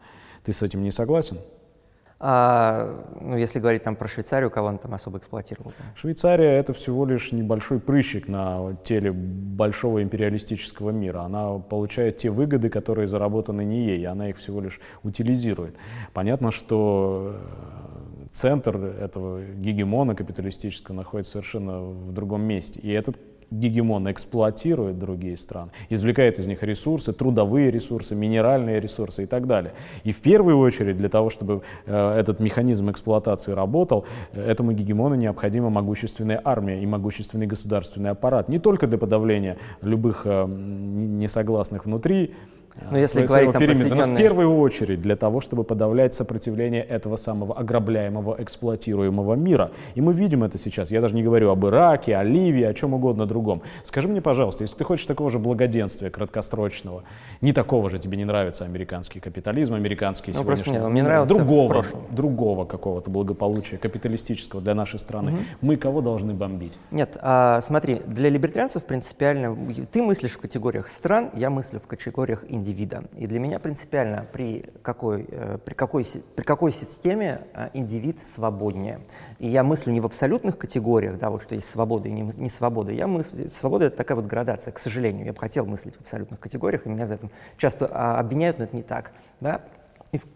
[0.45, 1.39] Ты с этим не согласен?
[2.25, 5.73] А, ну, если говорить там про Швейцарию, кого он там особо эксплуатировал?
[5.97, 11.23] Швейцария— это всего лишь небольшой прыщик на теле большого империалистического мира.
[11.23, 15.75] Она получает те выгоды, которые заработаны не ей, она их всего лишь утилизирует.
[16.13, 22.79] Понятно, что э, центр этого гегемона капиталистического находится совершенно в другом месте.
[22.79, 23.19] И этот
[23.53, 29.73] гегемон эксплуатирует другие страны, извлекает из них ресурсы, трудовые ресурсы, минеральные ресурсы и так далее.
[30.05, 35.15] И в первую очередь для того, чтобы э, этот механизм эксплуатации работал, э, этому гегемону
[35.15, 38.49] необходима могущественная армия и могущественный государственный аппарат.
[38.49, 42.35] Не только для подавления любых э, несогласных внутри
[42.91, 47.17] но если говорить там периметра, но в первую очередь для того, чтобы подавлять сопротивление этого
[47.17, 49.71] самого ограбляемого, эксплуатируемого мира.
[49.95, 50.91] И мы видим это сейчас.
[50.91, 53.63] Я даже не говорю об Ираке, о Ливии, о чем угодно другом.
[53.85, 57.05] Скажи мне, пожалуйста, если ты хочешь такого же благоденствия краткосрочного,
[57.41, 61.85] не такого же тебе не нравится американский капитализм, американский ну, сегодняшний, нет, мне нравился другого,
[62.11, 65.41] другого какого-то благополучия капиталистического для нашей страны, угу.
[65.61, 66.79] мы кого должны бомбить?
[66.91, 69.57] Нет, а, смотри, для либертарианцев принципиально,
[69.91, 73.05] ты мыслишь в категориях стран, я мыслю в категориях индивидуумов индивида.
[73.17, 76.07] И для меня принципиально, при какой, э, при какой,
[76.37, 79.01] при какой системе э, индивид свободнее.
[79.39, 82.49] И я мыслю не в абсолютных категориях, да, вот что есть свобода и не, не
[82.49, 82.93] свобода.
[82.93, 85.27] Я мыслю, свобода— это такая вот градация, к сожалению.
[85.27, 88.65] Я бы хотел мыслить в абсолютных категориях, и меня за это часто а, обвиняют, но
[88.65, 89.13] это не так.
[89.41, 89.63] Да?
[90.13, 90.27] И, в,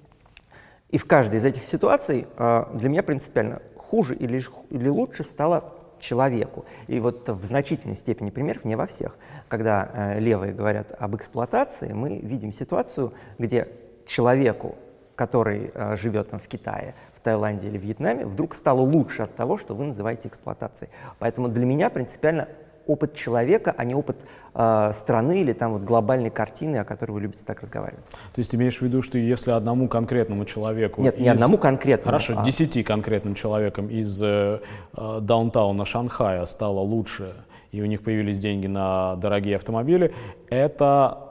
[0.91, 5.76] и в каждой из этих ситуаций а, для меня принципиально хуже или, или лучше стало
[6.07, 6.65] человеку.
[6.87, 11.93] И вот в значительной степени примеров, не во всех, когда э, левые говорят об эксплуатации,
[11.93, 13.69] мы видим ситуацию, где
[14.07, 14.77] человеку,
[15.17, 19.59] который э, живет там в Китае, в Таиланде или Вьетнаме, вдруг стало лучше от того,
[19.59, 20.91] что вы называете эксплуатацией.
[21.19, 22.49] Поэтому для меня принципиально
[22.87, 24.17] опыт человека, а не опыт
[24.55, 28.07] э, страны или там вот глобальной картины, о которой вы любите так разговаривать.
[28.07, 31.03] То есть имеешь в виду, что если одному конкретному человеку...
[31.03, 31.21] Нет, из...
[31.21, 32.07] не одному конкретному.
[32.07, 32.45] Хорошо, а...
[32.45, 34.61] десяти конкретным человеком из э,
[34.97, 37.35] э, даунтауна Шанхая стало лучше,
[37.73, 40.15] и у них появились деньги на дорогие автомобили,
[40.49, 41.26] это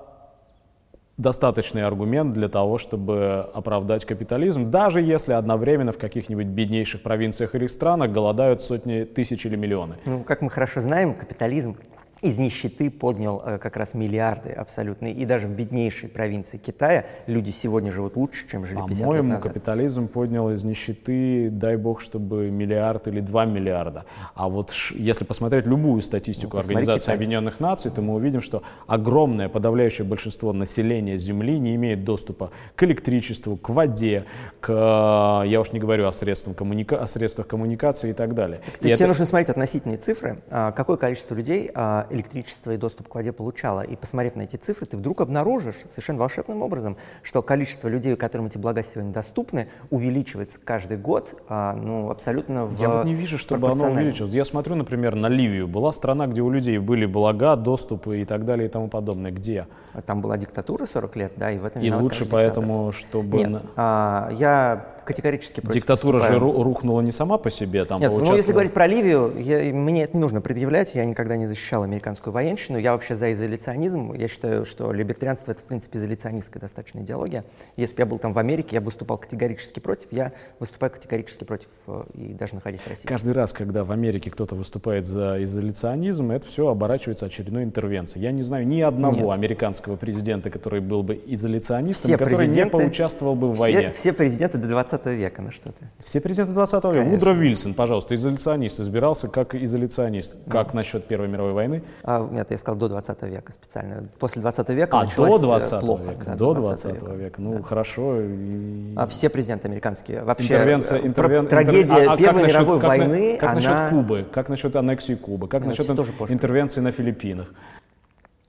[1.18, 7.68] достаточный аргумент для того, чтобы оправдать капитализм, даже если одновременно в каких-нибудь беднейших провинциях или
[7.68, 9.96] странах голодают сотни тысяч или миллионы.
[10.06, 11.78] Ну, как мы хорошо знаем, капитализм
[12.22, 15.08] из нищеты поднял э, как раз миллиарды абсолютно.
[15.08, 19.44] И даже в беднейшей провинции Китая люди сегодня живут лучше, чем жили 50 лет назад.
[19.54, 24.06] капитализм поднял из нищеты, дай бог, чтобы миллиард или два миллиарда.
[24.34, 27.16] А вот если посмотреть любую статистику ну, Организации Китай.
[27.16, 32.84] Объединенных Наций, то мы увидим, что огромное подавляющее большинство населения Земли не имеет доступа к
[32.84, 34.26] электричеству, к воде,
[34.62, 36.98] к, э, я уж не говорю о, средствах коммуника...
[36.98, 38.62] о средствах коммуникации и так далее.
[38.80, 39.08] И тебе это...
[39.08, 40.40] нужно смотреть относительные цифры.
[40.50, 43.82] А, какое количество людей а, электричество и доступ к воде получала.
[43.82, 48.48] И посмотрев на эти цифры, ты вдруг обнаружишь совершенно волшебным образом, что количество людей, которым
[48.48, 53.38] эти блага сегодня доступны, увеличивается каждый год, а, ну, абсолютно в Я вот не вижу,
[53.38, 54.34] чтобы оно увеличилось.
[54.34, 55.68] Я смотрю, например, на Ливию.
[55.68, 59.32] Была страна, где у людей были блага, доступы и так далее и тому подобное.
[59.32, 59.68] Где?
[60.06, 63.38] Там была диктатура 40 лет, да, и в этом И лучше поэтому, чтобы...
[63.38, 68.36] Нет, а, я категорически против Диктатура же рухнула не сама по себе, там Нет, ну
[68.36, 72.34] если говорить про Ливию, я, мне это не нужно предъявлять, я никогда не защищал американскую
[72.34, 77.46] военщину, я вообще за изоляционизм, я считаю, что либертарианство это в принципе изоляционистская достаточно идеология.
[77.78, 81.44] Если бы я был там в Америке, я бы выступал категорически против, я выступаю категорически
[81.44, 83.08] против э, и даже находясь в России.
[83.08, 88.24] Каждый раз, когда в Америке кто-то выступает за изоляционизм, это все оборачивается очередной интервенцией.
[88.24, 89.36] Я не знаю ни одного Нет.
[89.36, 93.92] американского президента, который был бы изоляционистом, все который не поучаствовал бы в войне.
[93.92, 95.86] Все, все президенты до 20 20 века, на что ты?
[96.00, 97.10] Все президенты 20 века.
[97.10, 100.38] Вудро Вильсон, пожалуйста, изоляционист, избирался как изоляционист.
[100.50, 101.84] Как насчет Первой мировой войны?
[102.04, 104.08] А, нет, я сказал до 20 века специально.
[104.20, 106.04] После 20 века а, началось до 20 плохо.
[106.04, 107.14] Века, да, до 20 века.
[107.14, 107.42] века.
[107.42, 107.64] Ну, да.
[107.64, 108.22] хорошо.
[108.22, 108.94] И...
[108.96, 110.24] А все президенты американские.
[110.24, 111.48] Вообще, Интервенция, э, интервен...
[111.48, 113.56] трагедия а, Первой насчет, мировой как войны, Как она...
[113.56, 114.26] насчет Кубы?
[114.32, 115.48] Как насчет аннексии Кубы?
[115.48, 117.54] Как насчет интервенции на Филиппинах?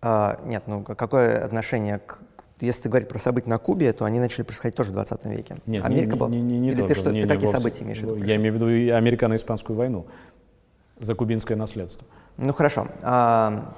[0.03, 2.19] А, нет, ну какое отношение к
[2.61, 5.57] если ты говоришь про события на Кубе, то они начали происходить тоже в 20 веке.
[5.67, 6.29] Нет, Америка не, была...
[6.31, 7.59] не, не, не Или только, ты, что, не, ты не, какие вовсе.
[7.59, 8.17] события имеешь в виду?
[8.25, 10.07] Я имею в виду американо-испанскую войну
[10.99, 12.07] за кубинское наследство.
[12.39, 12.89] Ну хорошо.
[13.03, 13.75] А,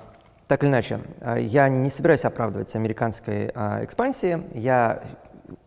[0.47, 4.43] так или иначе, а, я не собираюсь оправдывать американской а, экспансии.
[4.55, 5.03] Я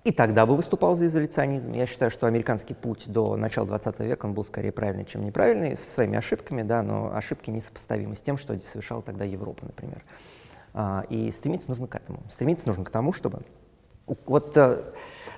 [0.03, 1.74] и тогда бы выступал за изоляционизм.
[1.74, 5.76] Я считаю, что американский путь до начала 20 века он был скорее правильный, чем неправильный,
[5.76, 10.03] со своими ошибками, да, но ошибки несопоставимы с тем, что совершала тогда Европа, например.
[10.74, 12.24] А, и стремиться нужно к этому.
[12.30, 13.41] Стремиться нужно к тому, чтобы...
[14.26, 14.84] Вот э,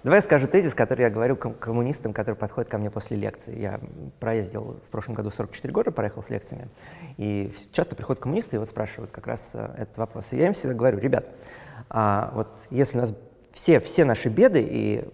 [0.04, 3.60] давай я скажу тезис, который я говорю коммунистам, которые подходят ко мне после лекции.
[3.60, 3.80] Я
[4.20, 6.70] проездил в прошлом году 44 года, проехал с лекциями.
[7.18, 10.34] И часто приходят коммунисты и вот спрашивают как раз э, этот вопрос.
[10.34, 11.30] И я им всегда говорю, ребят,
[11.90, 13.14] а вот если у нас
[13.52, 15.08] все, все наши беды и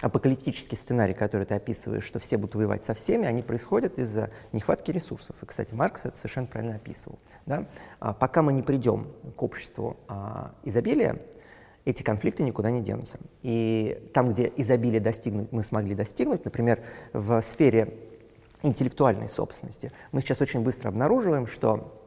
[0.00, 4.90] апокалиптический сценарий, который ты описываешь, что все будут воевать со всеми, они происходят из-за нехватки
[4.90, 5.36] ресурсов.
[5.42, 7.18] И, кстати, Маркс это совершенно правильно описывал.
[7.46, 7.66] Да?
[7.98, 11.18] А пока мы не придем к обществу а, изобилия,
[11.84, 13.18] эти конфликты никуда не денутся.
[13.42, 16.82] И там, где изобилие достигнуть, мы смогли достигнуть, например,
[17.12, 17.94] в сфере
[18.62, 21.97] интеллектуальной собственности, мы сейчас очень быстро обнаруживаем, что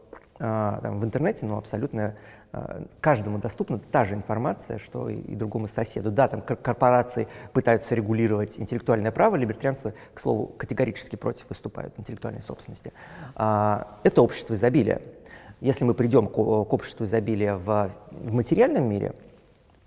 [0.42, 2.16] там, в интернете ну, абсолютно
[2.52, 6.12] э, каждому доступна та же информация, что и, и другому соседу.
[6.12, 12.92] Да, там корпорации пытаются регулировать интеллектуальное право, либертарианцы, к слову, категорически против выступают интеллектуальной собственности.
[13.36, 15.02] Э, это общество изобилия.
[15.60, 19.14] Если мы придем к, к обществу изобилия в, в материальном мире,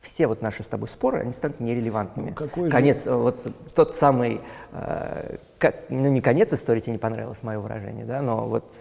[0.05, 2.29] все вот наши с тобой споры, они станут нерелевантными.
[2.29, 3.13] Ну, какой конец, же?
[3.13, 3.41] вот
[3.75, 4.41] тот самый,
[4.73, 8.73] э, как, ну не конец истории, тебе не понравилось мое выражение, да, но вот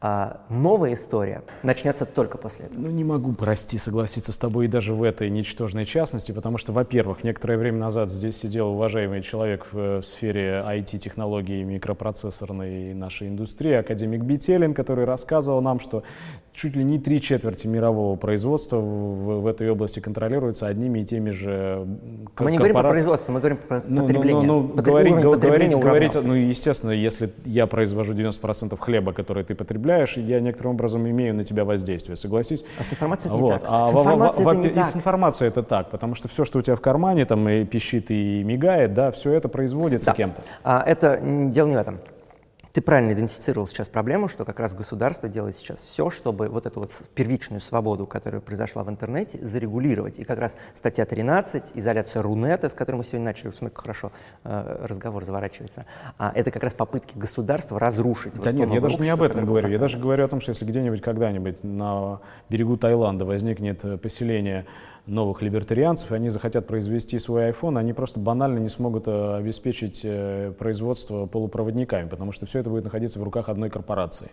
[0.00, 2.82] а новая история начнется только после этого.
[2.82, 6.72] Ну, не могу, прости, согласиться с тобой и даже в этой ничтожной частности, потому что,
[6.72, 12.92] во-первых, некоторое время назад здесь сидел уважаемый человек в, э, в сфере IT-технологий и микропроцессорной
[12.92, 16.02] нашей индустрии, академик Бителин, который рассказывал нам, что
[16.52, 21.30] чуть ли не три четверти мирового производства в, в этой области контролируется одними и теми
[21.30, 21.86] же
[22.36, 24.46] а Мы не говорим про производство, мы говорим про ну, потребление.
[24.46, 29.54] Ну, ну, ну, говорить, говорить, говорить, ну, естественно, если я произвожу 90% хлеба, который ты
[29.54, 32.64] потребляешь, потребляешь, и я некоторым образом имею на тебя воздействие, согласись?
[32.78, 33.52] А с информацией это вот.
[33.52, 33.68] не так.
[33.68, 34.86] А с информацией, это не так.
[34.86, 37.64] И с информацией это так, потому что все, что у тебя в кармане, там и
[37.64, 40.16] пищит, и мигает, да, все это производится да.
[40.16, 40.42] кем-то.
[40.64, 41.98] А, это дело не в этом.
[42.76, 46.80] Ты правильно идентифицировал сейчас проблему, что как раз государство делает сейчас все, чтобы вот эту
[46.80, 50.18] вот первичную свободу, которая произошла в интернете, зарегулировать.
[50.18, 54.12] И как раз статья 13, изоляция Рунета, с которой мы сегодня начали, смотри, хорошо
[54.44, 55.86] э, разговор заворачивается,
[56.18, 58.34] а, это как раз попытки государства разрушить.
[58.34, 59.68] Да вот нет, я даже не об этом говорю.
[59.68, 62.20] Я даже говорю о том, что если где-нибудь когда-нибудь на
[62.50, 64.66] берегу Таиланда возникнет э, поселение
[65.06, 70.52] новых либертарианцев, они захотят произвести свой iPhone, они просто банально не смогут э, обеспечить э,
[70.58, 74.30] производство полупроводниками, потому что все это будет находиться в руках одной корпорации.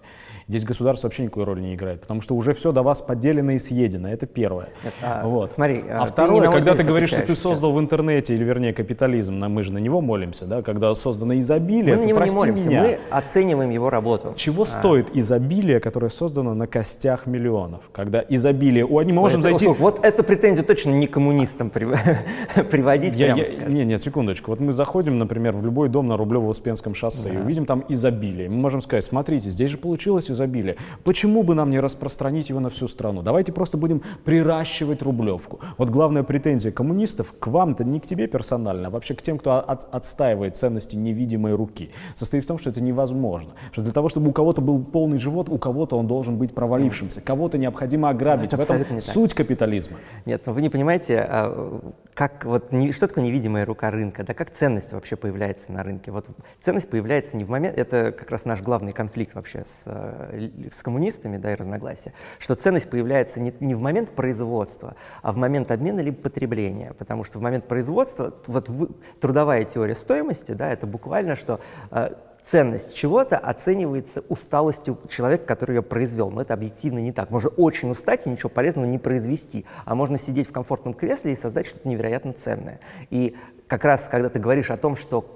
[0.47, 3.59] Здесь государство вообще никакой роли не играет, потому что уже все до вас поделено и
[3.59, 4.69] съедено, это первое.
[5.03, 5.51] А, вот.
[5.51, 7.77] Смотри, а, а второе, когда ты говоришь, что ты создал сейчас.
[7.77, 12.01] в интернете, или вернее капитализм, мы же на него молимся, да, когда создано изобилие, мы
[12.01, 14.33] на него не молимся, меня, мы оцениваем его работу.
[14.37, 14.65] Чего а.
[14.65, 17.81] стоит изобилие, которое создано на костях миллионов?
[17.91, 19.65] Когда изобилие, о, не можем это, зайти...
[19.65, 21.69] Услуг, вот это претензия точно не коммунистам
[22.71, 24.51] приводить, я, я, Нет, нет, секундочку.
[24.51, 27.35] Вот мы заходим, например, в любой дом на Рублево-Успенском шоссе да.
[27.35, 28.49] и увидим там изобилие.
[28.49, 30.77] Мы можем сказать, смотрите, здесь же получилось изобилие.
[31.03, 33.21] Почему бы нам не распространить его на всю страну?
[33.21, 35.59] Давайте просто будем приращивать Рублевку.
[35.77, 39.57] Вот главная претензия коммунистов к вам-то не к тебе персонально, а вообще к тем, кто
[39.57, 43.51] от, отстаивает ценности невидимой руки, состоит в том, что это невозможно.
[43.71, 47.21] Что для того, чтобы у кого-то был полный живот, у кого-то он должен быть провалившимся.
[47.21, 48.53] Кого-то необходимо ограбить.
[48.53, 49.97] Это в этом суть капитализма.
[50.25, 54.51] Нет, но вы не понимаете, а, как вот, что такое невидимая рука рынка, да, как
[54.51, 56.11] ценность вообще появляется на рынке.
[56.11, 56.27] Вот
[56.61, 60.83] ценность появляется не в момент, это как раз наш главный конфликт вообще с, э, с
[60.83, 65.71] коммунистами, да, и разногласия, что ценность появляется не, не в момент производства, а в момент
[65.71, 68.89] обмена либо потребления, потому что в момент производства, вот вы,
[69.19, 71.59] трудовая теория стоимости, да, это буквально, что
[71.91, 76.29] э, ценность чего-то оценивается усталостью человека, который ее произвел.
[76.29, 77.29] Но это объективно не так.
[77.31, 81.35] Можно очень устать и ничего полезного не произвести, а можно сидеть в комфортном кресле и
[81.35, 82.79] создать что-то невероятно ценное.
[83.09, 83.35] И
[83.67, 85.33] как раз, когда ты говоришь о том, что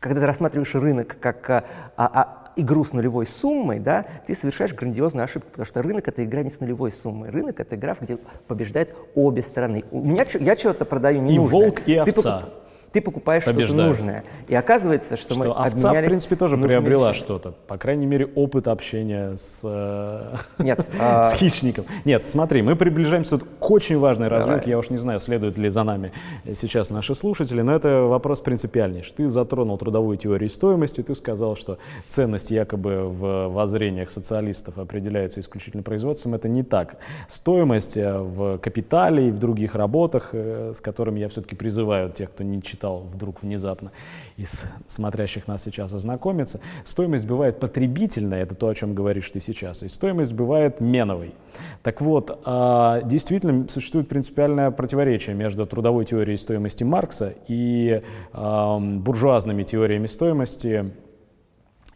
[0.00, 1.64] когда ты рассматриваешь рынок как а,
[1.96, 6.42] а, игру с нулевой суммой, да, ты совершаешь грандиозную ошибку, потому что рынок— это игра
[6.42, 7.30] не с нулевой суммой.
[7.30, 9.84] Рынок— это игра, где побеждают обе стороны.
[9.90, 12.40] У меня, я чего-то продаю не И волк, и овца.
[12.40, 12.46] Ты,
[12.92, 14.24] ты покупаешь что-то нужное.
[14.48, 17.52] И оказывается, что, что мы овца, в принципе, тоже приобрела что-то.
[17.66, 21.34] По крайней мере, опыт общения с, э, Нет, с а...
[21.34, 21.84] хищником.
[22.04, 24.70] Нет, смотри, мы приближаемся к очень важной развилке.
[24.70, 26.12] Я уж не знаю, следуют ли за нами
[26.54, 29.14] сейчас наши слушатели, но это вопрос принципиальнейший.
[29.16, 35.82] Ты затронул трудовую теорию стоимости, ты сказал, что ценность якобы в воззрениях социалистов определяется исключительно
[35.82, 36.34] производством.
[36.34, 36.96] Это не так.
[37.28, 42.30] Стоимость э, в капитале и в других работах, э, с которыми я все-таки призываю тех,
[42.30, 43.90] кто не читал читал вдруг внезапно
[44.36, 46.60] из смотрящих нас сейчас ознакомиться.
[46.84, 51.34] Стоимость бывает потребительная, это то, о чем говоришь ты сейчас, и стоимость бывает меновой.
[51.82, 58.00] Так вот, а, действительно существует принципиальное противоречие между трудовой теорией стоимости Маркса и
[58.32, 60.92] буржуазными теориями стоимости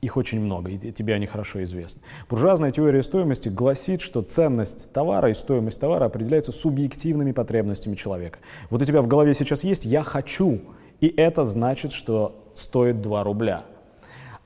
[0.03, 2.03] их очень много, и тебе они хорошо известны.
[2.29, 8.41] Буржуазная теория стоимости гласит, что ценность товара и стоимость товара определяются субъективными потребностями человека.
[8.69, 10.61] Вот у тебя в голове сейчас есть «я хочу»,
[11.01, 13.65] и это значит, что стоит 2 рубля.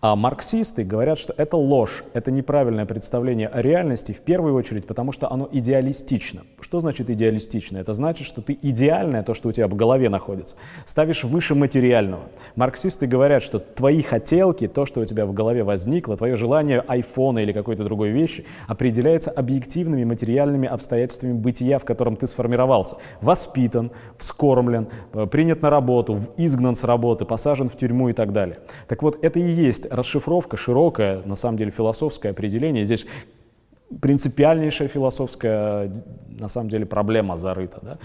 [0.08, 5.10] А марксисты говорят, что это ложь, это неправильное представление о реальности, в первую очередь, потому
[5.10, 6.42] что оно идеалистично.
[6.60, 7.78] Что значит идеалистично?
[7.78, 10.54] Это значит, что ты идеальное, то, что у тебя в голове находится,
[10.84, 12.22] ставишь выше материального.
[12.54, 17.40] Марксисты говорят, что твои хотелки, то, что у тебя в голове возникло, твое желание айфона
[17.40, 22.96] или какой-то другой вещи, определяется объективными материальными обстоятельствами бытия, в котором ты сформировался.
[23.20, 28.60] Воспитан, вскормлен, э, принят на работу, изгнан с работы, посажен в тюрьму и так далее.
[28.86, 32.84] Так вот, это и есть расшифровка, широкое, на самом деле, философское определение.
[32.84, 33.06] Здесь
[34.00, 35.90] принципиальнейшая философская,
[36.38, 37.78] на самом деле, проблема зарыта.
[37.82, 37.98] Да?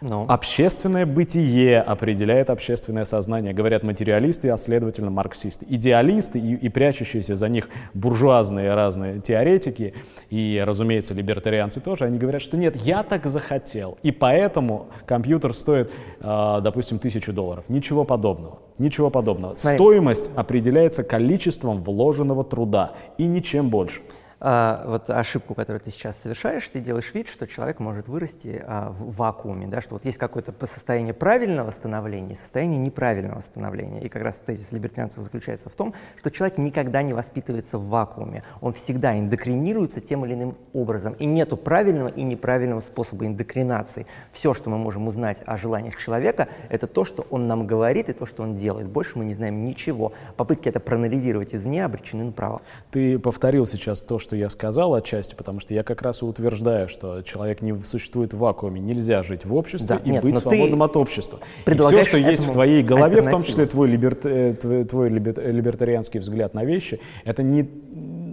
[0.00, 0.26] Ну.
[0.28, 5.66] Общественное бытие определяет общественное сознание, говорят материалисты, а следовательно марксисты.
[5.68, 9.94] Идеалисты и, и прячущиеся за них буржуазные разные теоретики,
[10.30, 15.90] и, разумеется, либертарианцы тоже, они говорят, что нет, я так захотел, и поэтому компьютер стоит,
[16.20, 17.64] э, допустим, тысячу долларов.
[17.68, 18.58] Ничего подобного.
[18.78, 19.54] Ничего подобного.
[19.54, 24.00] Стоимость определяется количеством вложенного труда и ничем больше
[24.38, 28.90] а, вот ошибку, которую ты сейчас совершаешь, ты делаешь вид, что человек может вырасти а,
[28.90, 34.02] в вакууме, да, что вот есть какое-то состояние правильного становления и состояние неправильного становления.
[34.02, 38.42] И как раз тезис либертарианцев заключается в том, что человек никогда не воспитывается в вакууме,
[38.60, 44.06] он всегда эндокринируется тем или иным образом, и нету правильного и неправильного способа эндокринации.
[44.32, 48.12] Все, что мы можем узнать о желаниях человека, это то, что он нам говорит и
[48.12, 48.88] то, что он делает.
[48.88, 50.12] Больше мы не знаем ничего.
[50.36, 52.60] Попытки это проанализировать извне обречены на право.
[52.90, 56.88] Ты повторил сейчас то, что я сказал отчасти, потому что я как раз и утверждаю,
[56.88, 60.82] что человек не существует в вакууме, нельзя жить в обществе да, и нет, быть свободным
[60.82, 61.38] от общества.
[61.66, 65.08] И все, что есть в твоей голове, в том числе твой, либерт, э, твой, твой
[65.10, 67.68] либерт, либертарианский взгляд на вещи, это не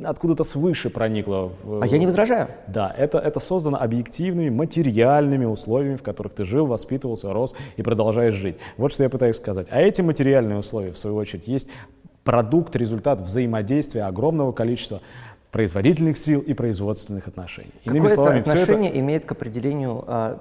[0.06, 1.52] откуда-то свыше проникло.
[1.64, 1.82] В...
[1.82, 2.50] А я не возражаю.
[2.68, 8.34] Да, это, это создано объективными, материальными условиями, в которых ты жил, воспитывался, рос и продолжаешь
[8.34, 8.58] жить.
[8.78, 9.68] Вот что я пытаюсь сказать.
[9.70, 11.70] А эти материальные условия, в свою очередь, есть
[12.24, 15.02] продукт, результат взаимодействия огромного количества
[15.54, 17.72] производительных сил и производственных отношений.
[17.84, 19.00] Иными Какое словами, отношение это...
[19.00, 20.38] имеет к определению э,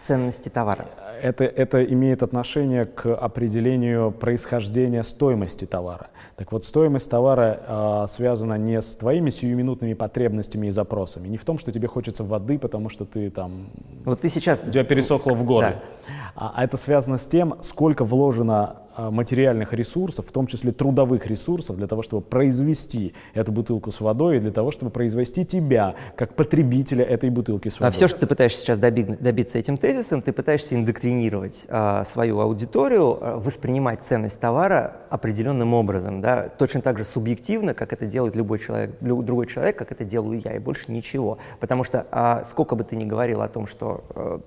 [0.00, 0.86] ценности товара?
[1.20, 6.06] Это, это имеет отношение к определению происхождения стоимости товара.
[6.36, 11.44] Так вот, стоимость товара э, связана не с твоими сиюминутными потребностями и запросами, не в
[11.44, 13.70] том, что тебе хочется воды, потому что ты там...
[14.04, 14.64] Вот ты сейчас...
[14.68, 15.80] У тебя пересохло в горле.
[16.06, 16.14] Да.
[16.36, 21.76] А, а это связано с тем, сколько вложено материальных ресурсов, в том числе трудовых ресурсов,
[21.76, 26.34] для того, чтобы произвести эту бутылку с водой и для того, чтобы произвести тебя как
[26.34, 27.88] потребителя этой бутылки с водой.
[27.88, 32.40] А все, что ты пытаешься сейчас доби- добиться этим тезисом, ты пытаешься индоктринировать а, свою
[32.40, 38.36] аудиторию, а, воспринимать ценность товара определенным образом, да, точно так же субъективно, как это делает
[38.36, 41.38] любой человек, другой человек, как это делаю я, и больше ничего.
[41.60, 44.40] Потому что а, сколько бы ты ни говорил о том, что а, а,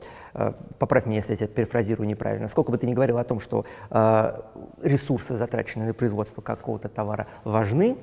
[0.79, 3.65] поправь меня, если я тебя перефразирую неправильно, сколько бы ты ни говорил о том, что
[3.89, 7.97] а, ресурсы, затраченные на производство какого-то товара, важны,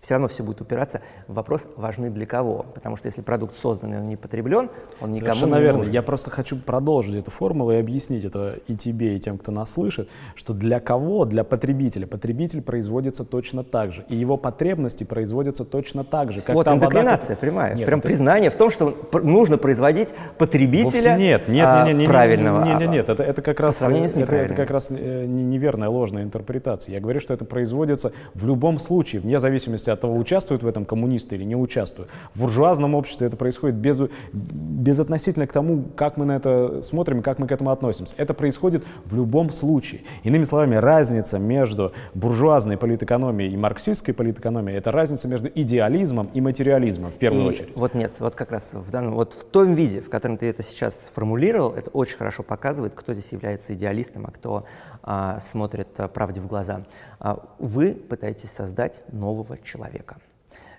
[0.00, 2.66] все равно все будет упираться в вопрос, важны для кого.
[2.74, 4.70] Потому что если продукт создан и он не потреблен,
[5.00, 5.78] он никому Совершенно не верно.
[5.78, 5.92] нужен.
[5.92, 9.72] Я просто хочу продолжить эту формулу и объяснить это и тебе, и тем, кто нас
[9.72, 11.24] слышит, что для кого?
[11.24, 12.06] Для потребителя.
[12.06, 14.04] Потребитель производится точно так же.
[14.08, 16.40] И его потребности производятся точно так же.
[16.40, 17.40] Как вот индокринация вода...
[17.40, 17.74] прямая.
[17.74, 18.08] Нет, Прям это...
[18.08, 22.64] признание в том, что нужно производить потребителя Вовсе нет, нет, а, нет, нет, правильного.
[22.64, 26.94] Нет, нет, нет, это, это как раз, это, это как раз неверная, ложная интерпретация.
[26.94, 30.84] Я говорю, что это производится в любом случае, вне зависимости от того, участвует в этом
[30.84, 32.10] коммунисты или не участвуют.
[32.34, 34.00] В буржуазном обществе это происходит без,
[34.32, 38.14] безотносительно к тому, как мы на это смотрим и как мы к этому относимся.
[38.16, 40.02] Это происходит в любом случае.
[40.22, 47.10] Иными словами, разница между буржуазной политэкономией и марксистской политэкономией– это разница между идеализмом и материализмом
[47.10, 47.76] в первую и очередь.
[47.76, 50.62] Вот нет, вот как раз в данном, вот в том виде, в котором ты это
[50.62, 54.64] сейчас сформулировал, это очень хорошо показывает, кто здесь является идеалистом, а кто
[55.02, 56.84] а, смотрит а, правде в глаза.
[57.20, 59.77] А, вы пытаетесь создать нового человека.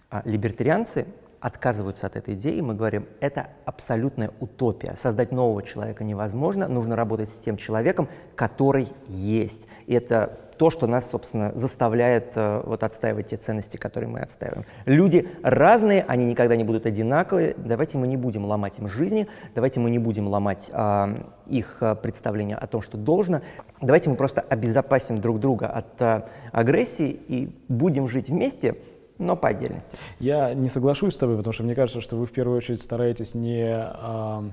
[0.09, 1.05] А либертарианцы
[1.39, 4.95] отказываются от этой идеи, мы говорим, это абсолютная утопия.
[4.95, 9.67] Создать нового человека невозможно, нужно работать с тем человеком, который есть.
[9.87, 14.65] И это то, что нас, собственно, заставляет э, вот, отстаивать те ценности, которые мы отстаиваем.
[14.85, 17.55] Люди разные, они никогда не будут одинаковые.
[17.57, 22.57] Давайте мы не будем ломать им жизни, давайте мы не будем ломать э, их представления
[22.57, 23.41] о том, что должно.
[23.79, 28.75] Давайте мы просто обезопасим друг друга от э, агрессии и будем жить вместе,
[29.19, 29.97] но по отдельности.
[30.19, 33.35] Я не соглашусь с тобой, потому что мне кажется, что вы в первую очередь стараетесь
[33.35, 34.49] не э,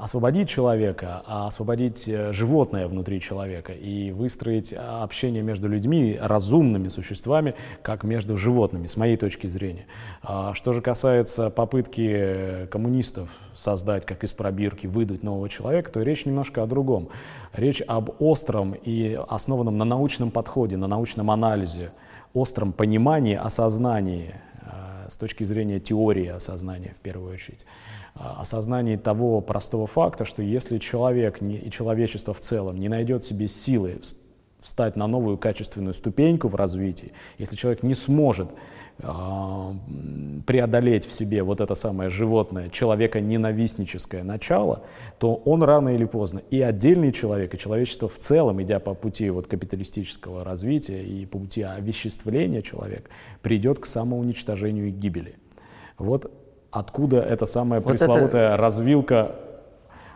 [0.00, 7.54] освободить человека, а освободить э, животное внутри человека и выстроить общение между людьми, разумными существами,
[7.82, 9.86] как между животными, с моей точки зрения.
[10.22, 16.24] А что же касается попытки коммунистов создать, как из пробирки, выдать нового человека, то речь
[16.24, 17.10] немножко о другом.
[17.52, 21.92] Речь об остром и основанном на научном подходе, на научном анализе
[22.34, 27.64] остром понимании, осознании, э, с точки зрения теории осознания в первую очередь,
[28.14, 33.48] э, осознании того простого факта, что если человек и человечество в целом не найдет себе
[33.48, 34.00] силы
[34.62, 38.48] встать на новую качественную ступеньку в развитии, если человек не сможет
[39.02, 39.74] а,
[40.46, 44.82] преодолеть в себе вот это самое животное, человека ненавистническое начало,
[45.18, 49.30] то он рано или поздно и отдельный человек, и человечество в целом, идя по пути
[49.30, 53.10] вот капиталистического развития и по пути овеществления человека,
[53.42, 55.36] придет к самоуничтожению и гибели.
[55.96, 56.30] Вот
[56.70, 58.56] откуда эта самая вот пресловутая это...
[58.56, 59.36] развилка,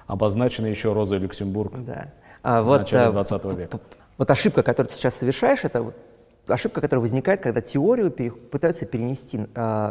[0.06, 2.12] обозначенная еще Розой Люксембург да.
[2.42, 3.80] а, в вот, начале 20 э, века.
[4.18, 5.96] Вот ошибка, которую ты сейчас совершаешь, это вот
[6.46, 9.42] ошибка, которая возникает, когда теорию пере, пытаются перенести э,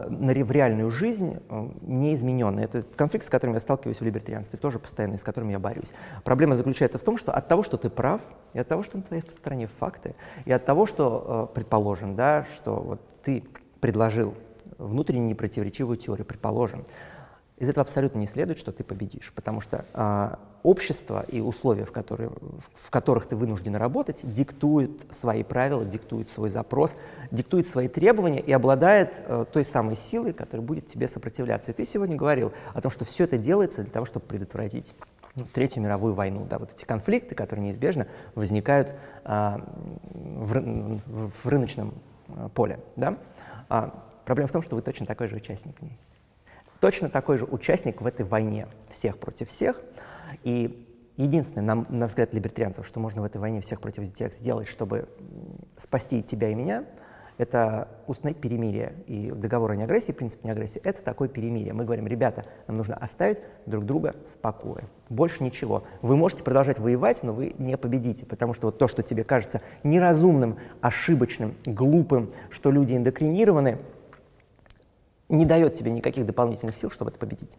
[0.10, 2.66] на, в реальную жизнь э, неизмененной.
[2.66, 5.94] Это конфликт, с которым я сталкиваюсь в либертарианстве, тоже постоянно, с которым я борюсь.
[6.24, 8.22] Проблема заключается в том, что от того, что ты прав,
[8.54, 10.16] и от того, что на твоей стороне факты,
[10.46, 13.44] и от того, что, э, предположим, да, что вот ты
[13.80, 14.36] предложил
[14.78, 16.86] внутренне непротиворечивую теорию, предположим,
[17.58, 21.92] из этого абсолютно не следует, что ты победишь, потому что а, общество и условия, в,
[21.92, 22.32] которые,
[22.74, 26.96] в которых ты вынужден работать, диктуют свои правила, диктуют свой запрос,
[27.32, 31.72] диктуют свои требования и обладает а, той самой силой, которая будет тебе сопротивляться.
[31.72, 34.96] И ты сегодня говорил о том, что все это делается для того, чтобы предотвратить
[35.36, 36.48] ну, Третью мировую войну.
[36.50, 38.94] Да, вот эти конфликты, которые неизбежно возникают
[39.26, 39.62] а,
[40.14, 41.94] в, в, в рыночном
[42.30, 42.80] а, поле.
[42.96, 43.18] Да?
[43.68, 46.00] А, проблема в том, что вы точно такой же участник в ней
[46.84, 49.82] точно такой же участник в этой войне, всех против всех.
[50.44, 54.68] И единственное, на, на взгляд либертарианцев, что можно в этой войне всех против всех сделать,
[54.68, 55.08] чтобы
[55.78, 56.86] спасти тебя и меня,
[57.38, 58.94] это установить перемирие.
[59.08, 61.74] И договор о неагрессии, принцип неагрессии, это такое перемирие.
[61.74, 64.86] Мы говорим, ребята, нам нужно оставить друг друга в покое.
[65.10, 65.84] Больше ничего.
[66.02, 69.62] Вы можете продолжать воевать, но вы не победите, потому что вот то, что тебе кажется
[69.84, 73.80] неразумным, ошибочным, глупым, что люди эндокринированы,
[75.30, 77.58] не дает тебе никаких дополнительных сил, чтобы это победить.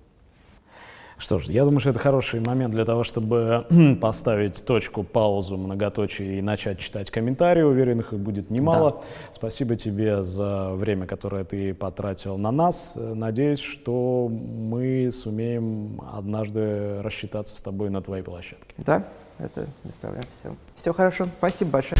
[1.17, 3.67] Что ж, я думаю, что это хороший момент для того, чтобы
[4.01, 7.62] поставить точку, паузу, многоточие и начать читать комментарии.
[7.62, 8.91] Уверен, их будет немало.
[8.91, 8.97] Да.
[9.33, 12.97] Спасибо тебе за время, которое ты потратил на нас.
[12.97, 18.75] Надеюсь, что мы сумеем однажды рассчитаться с тобой на твоей площадке.
[18.79, 19.05] Да,
[19.39, 20.25] это без проблем.
[20.41, 21.29] Все, все хорошо.
[21.39, 21.97] Спасибо большое.